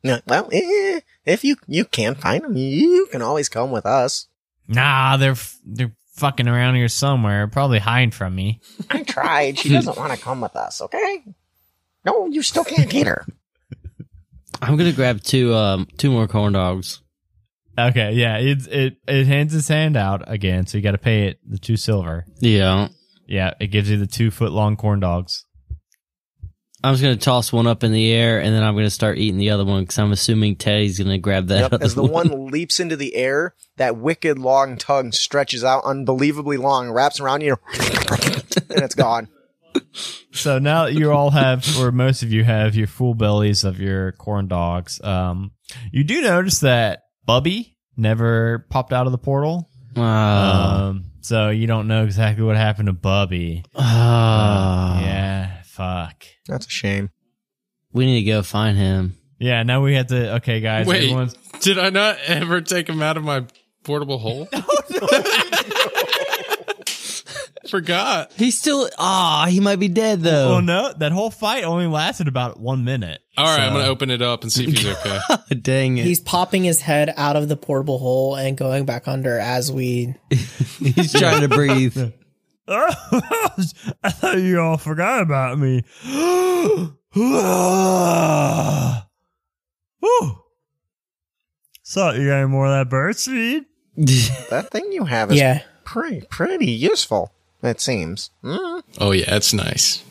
[0.03, 4.27] No, well, eh, if you you can't find them, you can always come with us.
[4.67, 5.35] Nah, they're
[5.65, 8.61] they're fucking around here somewhere, probably hiding from me.
[8.89, 9.59] I tried.
[9.59, 10.81] She doesn't want to come with us.
[10.81, 11.23] Okay.
[12.05, 13.25] No, you still can't get her.
[14.61, 17.01] I'm gonna grab two um two more corn dogs.
[17.77, 21.27] Okay, yeah, it it it hands its hand out again, so you got to pay
[21.27, 22.25] it the two silver.
[22.39, 22.87] Yeah.
[23.27, 25.44] Yeah, it gives you the two foot long corn dogs.
[26.85, 29.39] I'm just gonna toss one up in the air and then I'm gonna start eating
[29.39, 31.59] the other one because I'm assuming Teddy's gonna grab that.
[31.61, 35.83] Yep, other as the one leaps into the air, that wicked long tongue stretches out
[35.83, 39.29] unbelievably long, wraps around you, and it's gone.
[40.31, 43.79] So now that you all have, or most of you have, your full bellies of
[43.79, 45.51] your corn dogs, um,
[45.91, 49.69] you do notice that Bubby never popped out of the portal.
[49.97, 50.87] Ah.
[50.87, 53.63] Um, so you don't know exactly what happened to Bubby.
[53.75, 55.01] Ah.
[55.01, 56.25] Yeah, fuck.
[56.47, 57.09] That's a shame.
[57.91, 59.17] We need to go find him.
[59.39, 60.35] Yeah, now we have to.
[60.35, 63.45] Okay, guys, Wait, everyone's did I not ever take him out of my
[63.83, 64.47] portable hole?
[67.69, 68.31] Forgot.
[68.35, 70.55] He's still ah, he might be dead though.
[70.55, 73.21] Oh no, that whole fight only lasted about one minute.
[73.37, 75.19] All right, I'm gonna open it up and see if he's okay.
[75.61, 76.05] Dang it.
[76.05, 80.15] He's popping his head out of the portable hole and going back under as we.
[80.29, 81.97] He's trying to breathe.
[82.67, 85.83] I thought you all forgot about me.
[89.99, 90.41] Whew.
[91.83, 93.65] So, you got any more of that bird seed?
[94.49, 95.61] That thing you have is Yeah.
[95.85, 97.31] pretty pretty useful.
[97.63, 98.29] It seems.
[98.43, 98.81] Mm.
[98.99, 100.03] Oh yeah, it's nice.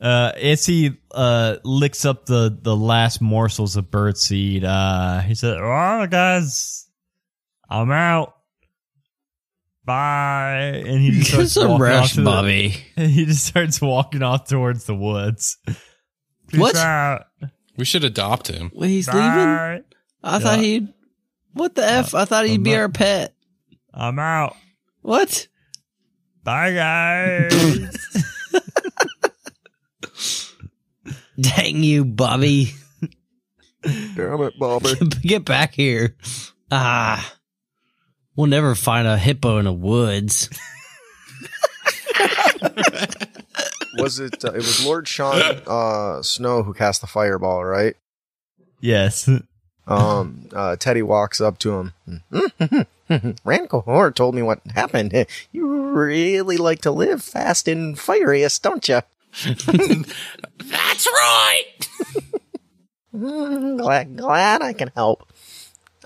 [0.00, 4.62] Uh, Itsy, uh, licks up the, the last morsels of bird seed.
[4.64, 6.86] Uh, he said, well, guys,
[7.68, 8.35] I'm out.
[9.86, 10.82] Bye.
[10.84, 12.68] And he just Get starts some walking off rest, to the- Bobby.
[12.96, 15.56] he just starts walking off towards the woods.
[16.48, 16.76] Peace What?
[16.76, 17.26] out.
[17.76, 18.70] We should adopt him.
[18.74, 19.22] Wait, he's leaving?
[19.22, 19.80] Bye.
[20.24, 20.92] I thought he'd.
[21.52, 22.14] What the f?
[22.14, 23.34] I thought he'd be I'm not- our pet.
[23.94, 24.56] I'm out.
[25.02, 25.46] What?
[26.44, 27.96] Bye, guys.
[31.40, 32.72] Dang you, Bobby.
[33.82, 34.94] Damn it, Bobby.
[35.22, 36.16] Get back here.
[36.70, 37.34] Ah.
[38.36, 40.50] We'll never find a hippo in the woods.
[43.98, 44.44] was it?
[44.44, 47.96] Uh, it was Lord Sean uh, Snow who cast the fireball, right?
[48.80, 49.28] yes.
[49.88, 52.22] Um, uh, Teddy walks up to him.
[53.44, 55.26] Rancor told me what happened.
[55.52, 59.00] You really like to live fast and furious, don't you?
[59.44, 61.72] That's right.
[63.12, 65.32] Glad, glad I can help.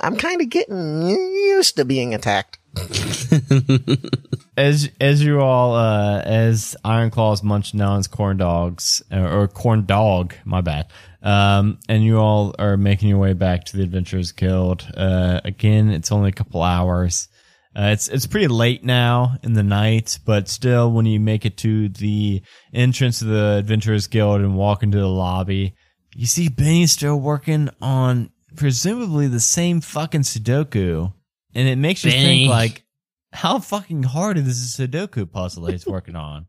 [0.01, 2.59] I'm kind of getting used to being attacked.
[4.57, 9.87] as as you all uh as Iron Claws down his corn dogs or, or corn
[9.87, 10.87] dog, my bad.
[11.23, 14.87] Um and you all are making your way back to the Adventurers Guild.
[14.97, 17.29] Uh again, it's only a couple hours.
[17.75, 21.57] Uh, it's it's pretty late now in the night, but still, when you make it
[21.57, 22.43] to the
[22.75, 25.77] entrance of the Adventurers Guild and walk into the lobby,
[26.17, 31.13] you see Benny still working on presumably the same fucking Sudoku,
[31.55, 32.23] and it makes you Benny.
[32.47, 32.85] think like,
[33.33, 36.47] how fucking hard is this Sudoku puzzle that he's working on?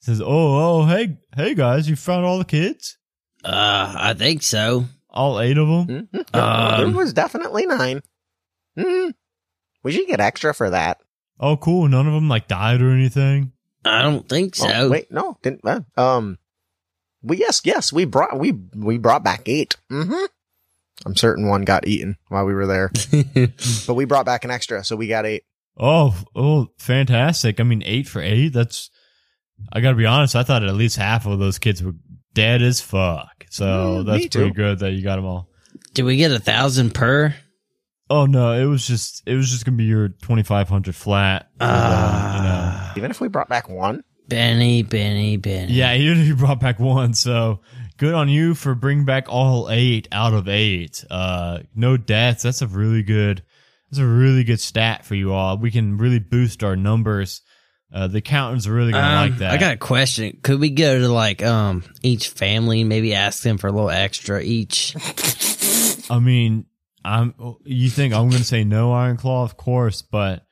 [0.00, 2.98] says, "Oh, oh, hey, hey guys, you found all the kids,
[3.44, 4.84] Uh, I think so.
[5.10, 6.34] all eight of them." Mhm.
[6.36, 8.02] Um, there was definitely nine.
[8.78, 9.14] Mm.
[9.82, 11.00] We should get extra for that.
[11.40, 11.88] Oh, cool.
[11.88, 13.52] None of them like died or anything.
[13.84, 14.68] I don't think so.
[14.72, 15.64] Oh, wait, no, didn't.
[15.64, 16.38] Uh, um,
[17.22, 20.24] we yes, yes, we brought we we brought back 8 Mm-hmm.
[21.04, 22.90] I'm certain one got eaten while we were there,
[23.86, 25.42] but we brought back an extra, so we got eight.
[25.78, 27.60] Oh, oh, fantastic!
[27.60, 28.48] I mean, eight for eight.
[28.54, 28.90] That's.
[29.72, 30.36] I gotta be honest.
[30.36, 31.94] I thought at least half of those kids were
[32.34, 33.46] dead as fuck.
[33.50, 33.64] So
[34.04, 35.48] Mm, that's pretty good that you got them all.
[35.94, 37.34] Did we get a thousand per?
[38.10, 41.48] Oh no, it was just it was just gonna be your twenty five hundred flat.
[41.58, 42.90] for them, you know.
[42.96, 45.72] Even if we brought back one, Benny, Benny, Benny.
[45.72, 47.60] Yeah, you you brought back one, so
[47.96, 51.04] good on you for bringing back all eight out of eight.
[51.10, 52.42] Uh, no deaths.
[52.42, 53.42] That's a really good.
[53.90, 55.58] That's a really good stat for you all.
[55.58, 57.42] We can really boost our numbers.
[57.92, 59.52] Uh, the accountants are really gonna Um, like that.
[59.52, 60.38] I got a question.
[60.42, 63.90] Could we go to like um each family, and maybe ask them for a little
[63.90, 64.96] extra each?
[66.10, 66.66] I mean,
[67.04, 67.34] I'm.
[67.64, 69.44] You think I'm gonna say no, Iron Claw?
[69.44, 70.45] Of course, but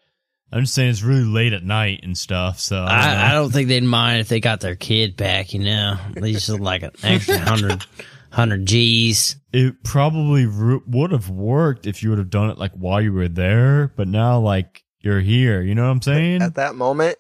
[0.55, 2.61] I'm just saying it's really late at night and stuff.
[2.61, 3.19] So I don't.
[3.19, 5.53] I, I don't think they'd mind if they got their kid back.
[5.53, 7.85] You know, they just like an extra hundred,
[8.31, 9.35] hundred G's.
[9.53, 13.27] it probably would have worked if you would have done it like while you were
[13.29, 15.61] there, but now like you're here.
[15.61, 16.41] You know what I'm saying?
[16.43, 17.19] at that moment,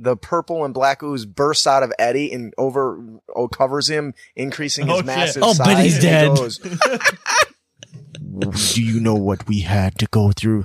[0.00, 3.00] the purple and black ooze bursts out of Eddie and over
[3.36, 5.06] oh, covers him, increasing his Oh, shit.
[5.06, 5.66] massive Oh, size.
[5.68, 6.36] but he's and he dead.
[6.36, 6.58] goes,
[8.74, 10.64] Do you know what we had to go through?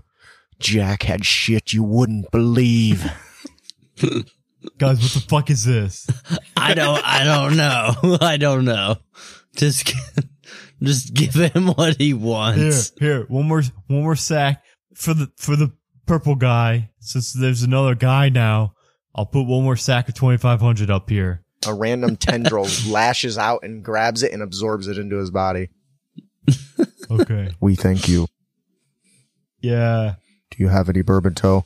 [0.59, 3.03] Jack had shit you wouldn't believe.
[4.77, 6.07] Guys, what the fuck is this?
[6.57, 7.01] I don't.
[7.05, 8.17] I don't know.
[8.21, 8.97] I don't know.
[9.55, 9.93] Just,
[10.81, 12.57] just give him what he wants.
[12.59, 12.93] Here, wants.
[12.99, 15.71] here, one more, one more sack for the for the
[16.05, 16.91] purple guy.
[16.99, 18.73] Since there's another guy now,
[19.15, 21.43] I'll put one more sack of twenty five hundred up here.
[21.65, 25.69] A random tendril lashes out and grabs it and absorbs it into his body.
[27.09, 27.49] Okay.
[27.59, 28.27] We thank you.
[29.61, 30.15] yeah.
[30.57, 31.65] Do you have any bourbon toe?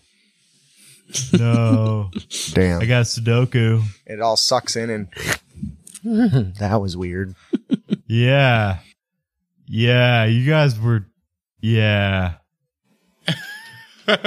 [1.34, 2.12] No.
[2.54, 2.82] Damn.
[2.82, 3.84] I got Sudoku.
[4.06, 5.08] it all sucks in and
[6.60, 7.36] that was weird.
[8.08, 8.80] Yeah.
[9.68, 10.26] Yeah.
[10.26, 11.06] You guys were.
[11.62, 12.34] Yeah.
[14.08, 14.18] All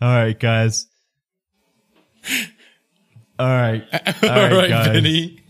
[0.00, 0.86] right, guys.
[3.38, 3.84] All right.
[3.92, 4.86] All right, right, guys.
[4.88, 5.40] Benny.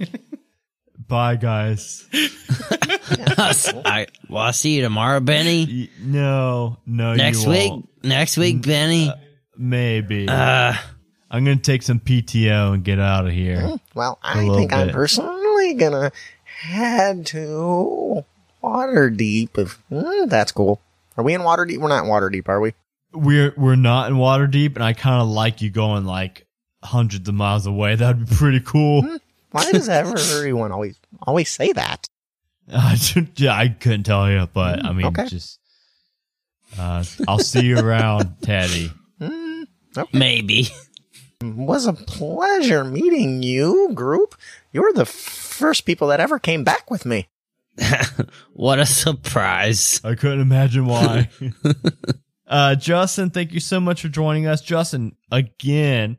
[1.12, 2.06] Bye, guys.
[2.14, 5.66] I, well, I'll see you tomorrow, Benny.
[5.66, 7.70] Y- No, no, Next you week.
[7.70, 7.88] won't.
[8.02, 9.12] Next week, Benny.
[9.54, 10.26] Maybe.
[10.26, 10.72] Uh,
[11.30, 13.76] I'm gonna take some PTO and get out of here.
[13.94, 14.94] Well, I little think I'm bit.
[14.94, 16.12] personally gonna
[16.62, 18.24] head to
[18.64, 19.58] Waterdeep.
[19.58, 20.80] If mm, that's cool.
[21.18, 21.76] Are we in Waterdeep?
[21.76, 22.72] We're not in Waterdeep, are we?
[23.12, 26.46] We're we're not in Waterdeep, and I kind of like you going like
[26.82, 27.96] hundreds of miles away.
[27.96, 29.18] That'd be pretty cool.
[29.52, 32.08] Why does everyone always always say that?
[32.72, 32.98] I
[33.36, 35.26] yeah, I couldn't tell you, but I mean, okay.
[35.26, 35.60] just
[36.78, 38.90] uh, I'll see you around, Teddy.
[39.20, 39.66] Mm,
[40.12, 40.68] maybe.
[41.42, 44.36] was a pleasure meeting you, group.
[44.72, 47.28] You're the first people that ever came back with me.
[48.52, 50.00] what a surprise.
[50.04, 51.28] I couldn't imagine why.
[52.46, 54.62] uh, Justin, thank you so much for joining us.
[54.62, 56.18] Justin, again,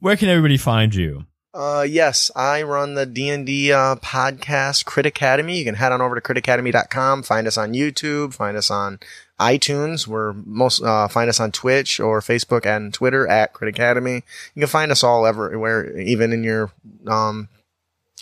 [0.00, 1.24] where can everybody find you?
[1.54, 5.56] Uh, yes, I run the D&D uh, podcast Crit Academy.
[5.56, 8.98] You can head on over to critacademy.com, find us on YouTube, find us on
[9.38, 10.08] iTunes.
[10.08, 14.24] We're most uh, find us on Twitch or Facebook and Twitter at Crit Academy.
[14.54, 16.72] You can find us all everywhere, even in your
[17.06, 17.48] um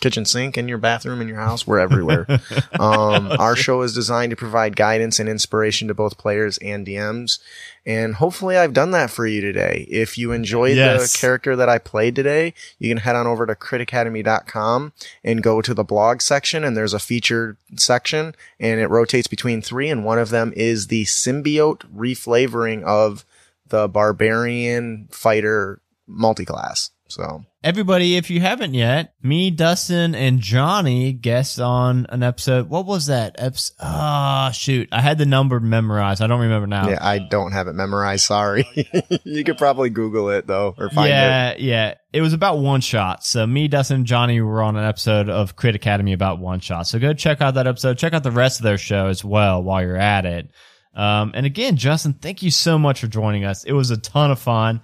[0.03, 1.65] kitchen sink, in your bathroom, in your house.
[1.65, 2.27] We're everywhere.
[2.79, 7.39] um, our show is designed to provide guidance and inspiration to both players and DMs.
[7.85, 9.87] And hopefully I've done that for you today.
[9.89, 11.13] If you enjoyed Yes.
[11.13, 14.93] the character that I played today, you can head on over to critacademy.com
[15.23, 19.61] and go to the blog section and there's a featured section and it rotates between
[19.61, 23.25] three and one of them is the symbiote reflavoring of
[23.67, 26.89] the barbarian fighter multiclass.
[27.07, 32.67] So Everybody, if you haven't yet, me, Dustin, and Johnny guest on an episode.
[32.67, 33.37] What was that?
[33.39, 33.75] Episode?
[33.79, 34.89] Ah, shoot.
[34.91, 36.21] I had the number memorized.
[36.21, 36.89] I don't remember now.
[36.89, 38.25] yeah, I don't have it memorized.
[38.25, 38.67] Sorry.
[39.23, 41.11] you could probably Google it though or find it.
[41.11, 41.93] yeah, yeah.
[42.11, 43.23] It was about one shot.
[43.23, 46.87] So me, Dustin, and Johnny were on an episode of Crit Academy about one shot.
[46.87, 47.97] So go check out that episode.
[47.97, 50.49] Check out the rest of their show as well while you're at it.
[50.93, 53.63] Um, and again, Justin, thank you so much for joining us.
[53.63, 54.81] It was a ton of fun.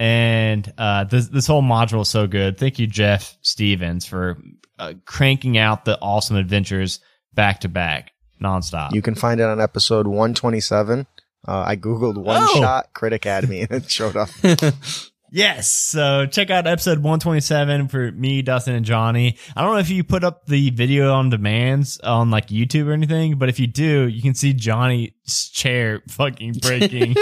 [0.00, 2.56] And uh, this this whole module is so good.
[2.58, 4.38] Thank you, Jeff Stevens, for
[4.78, 7.00] uh, cranking out the awesome adventures
[7.34, 8.92] back to back, nonstop.
[8.92, 11.06] You can find it on episode 127.
[11.46, 12.60] Uh, I Googled one Oh.
[12.60, 14.28] shot Crit Academy and it showed up.
[15.30, 15.70] Yes.
[15.70, 19.36] So check out episode 127 for me, Dustin, and Johnny.
[19.54, 22.92] I don't know if you put up the video on demands on like YouTube or
[22.92, 25.12] anything, but if you do, you can see Johnny's
[25.52, 27.14] chair fucking breaking.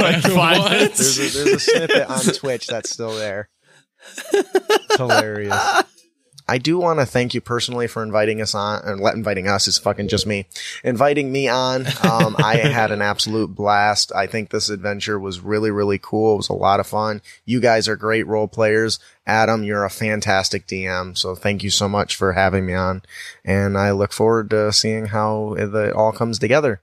[0.00, 1.16] like five minutes.
[1.16, 3.48] There's a, there's a snippet on Twitch that's still there.
[4.32, 5.84] It's hilarious.
[6.48, 9.68] I do want to thank you personally for inviting us on, and let inviting us
[9.68, 10.46] is fucking just me,
[10.84, 11.86] inviting me on.
[12.02, 14.12] Um, I had an absolute blast.
[14.14, 16.34] I think this adventure was really, really cool.
[16.34, 17.22] It was a lot of fun.
[17.44, 18.98] You guys are great role players.
[19.26, 21.16] Adam, you're a fantastic DM.
[21.16, 23.02] So thank you so much for having me on.
[23.44, 26.80] And I look forward to seeing how it all comes together.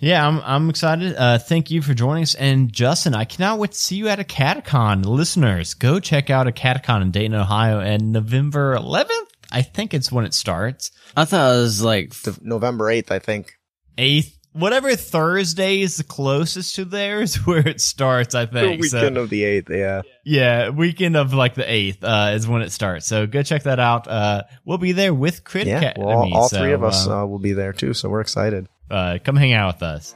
[0.00, 1.16] Yeah, I'm I'm excited.
[1.16, 2.34] Uh, thank you for joining us.
[2.34, 5.04] And Justin, I cannot wait to see you at a Catacon.
[5.04, 9.08] Listeners, go check out a Catacon in Dayton, Ohio, and November 11th.
[9.50, 10.90] I think it's when it starts.
[11.16, 13.54] I thought it was like The November 8th, I think.
[13.96, 18.34] Eighth, whatever Thursday is the closest to there is where it starts.
[18.34, 18.84] I The think.
[18.84, 20.02] So- weekend of the 8th, yeah.
[20.24, 23.06] yeah, weekend of like the eighth uh, is when it starts.
[23.06, 24.08] So go check that out.
[24.08, 26.04] Uh, we'll be there with Crit Yeah, Academy.
[26.04, 28.20] well, all, all so, three of us uh, uh, will be there too, so we're
[28.20, 28.66] excited.
[28.90, 30.14] Uh, come hang out with us.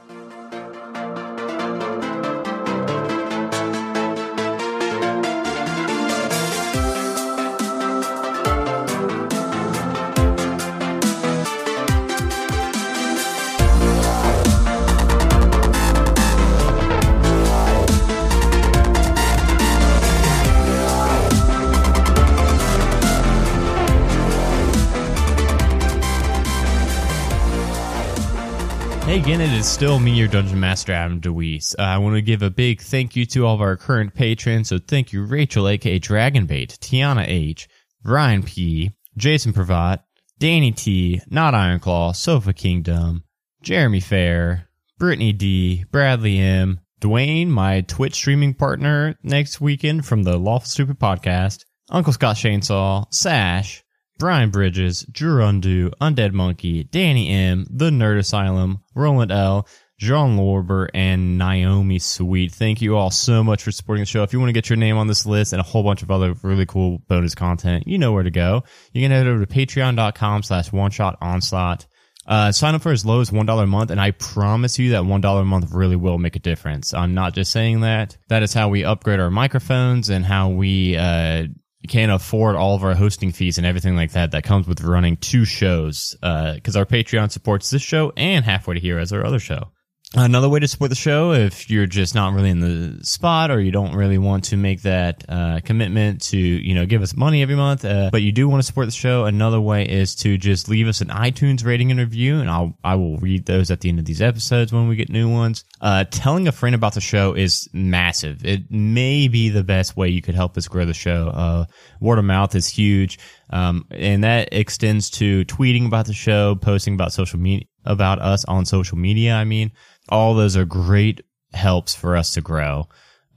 [29.21, 31.75] Again, it is still me, your Dungeon Master, Adam DeWeese.
[31.77, 34.69] Uh, I want to give a big thank you to all of our current patrons.
[34.69, 37.69] So thank you, Rachel, aka Dragonbait, Tiana H,
[38.03, 39.99] Ryan P, Jason Pravat,
[40.39, 43.23] Danny T, Not Ironclaw, Sofa Kingdom,
[43.61, 50.37] Jeremy Fair, Brittany D, Bradley M, Dwayne, my Twitch streaming partner next weekend from the
[50.37, 53.83] Lawful Stupid podcast, Uncle Scott Chainsaw, Sash,
[54.21, 59.67] Brian Bridges, Drew Undu, Undead Monkey, Danny M, The Nerd Asylum, Roland L,
[59.97, 62.51] John Lorber, and Naomi Sweet.
[62.51, 64.21] Thank you all so much for supporting the show.
[64.21, 66.11] If you want to get your name on this list and a whole bunch of
[66.11, 68.63] other really cool bonus content, you know where to go.
[68.93, 71.87] You can head over to patreon.com slash one shot onslaught.
[72.27, 75.01] Uh, sign up for as low as $1 a month, and I promise you that
[75.01, 76.93] $1 a month really will make a difference.
[76.93, 78.17] I'm not just saying that.
[78.27, 81.47] That is how we upgrade our microphones and how we, uh,
[81.87, 85.17] can't afford all of our hosting fees and everything like that that comes with running
[85.17, 89.39] two shows uh, because our patreon supports this show and halfway to heroes our other
[89.39, 89.71] show
[90.13, 93.61] another way to support the show if you're just not really in the spot or
[93.61, 97.41] you don't really want to make that uh, commitment to you know give us money
[97.41, 100.37] every month uh, but you do want to support the show another way is to
[100.37, 103.79] just leave us an itunes rating and review and i'll i will read those at
[103.81, 105.63] the end of these episodes when we get new ones.
[105.79, 108.45] Uh, telling a friend about the show is massive.
[108.45, 111.27] It may be the best way you could help us grow the show.
[111.27, 111.65] Uh,
[111.99, 113.19] word of mouth is huge.
[113.49, 118.45] Um, and that extends to tweeting about the show posting about social media about us
[118.45, 119.71] on social media i mean
[120.09, 121.21] all those are great
[121.53, 122.87] helps for us to grow.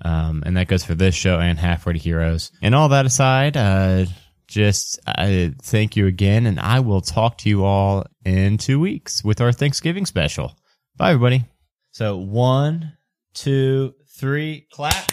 [0.02, 2.52] Um, and that goes for this show and Halfway to Heroes.
[2.60, 4.06] And all that aside, uh,
[4.46, 6.46] just uh, thank you again.
[6.46, 10.56] And I will talk to you all in two weeks with our Thanksgiving special.
[10.96, 11.44] Bye, everybody.
[11.92, 12.92] So one,
[13.34, 15.12] two, three, clap.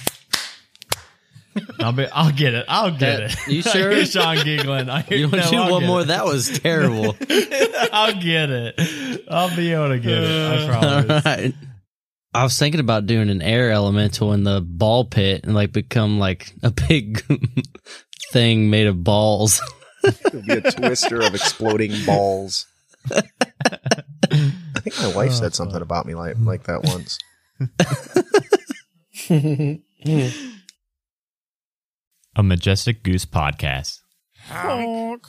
[1.80, 2.06] I'll be.
[2.08, 2.66] I'll get it.
[2.70, 3.48] I'll get That- it.
[3.48, 3.72] you sure?
[3.72, 3.92] I sure?
[3.92, 4.90] hear Sean giggling.
[4.90, 6.02] I hear, you want no, to do I'll one get more?
[6.02, 6.06] it.
[6.08, 7.16] That was terrible.
[7.92, 9.24] I'll get it.
[9.30, 10.30] I'll be able to get it.
[10.30, 11.26] I All promise.
[11.26, 11.54] right.
[12.34, 16.18] I was thinking about doing an air elemental in the ball pit and like become
[16.20, 17.22] like a big
[18.32, 19.62] thing made of balls.
[20.04, 22.66] It'll be a twister of exploding balls.
[23.12, 23.22] I
[24.80, 27.18] think my wife said something about me like like that once.
[32.42, 34.02] A Majestic Goose podcast.
[34.50, 35.28] Honk.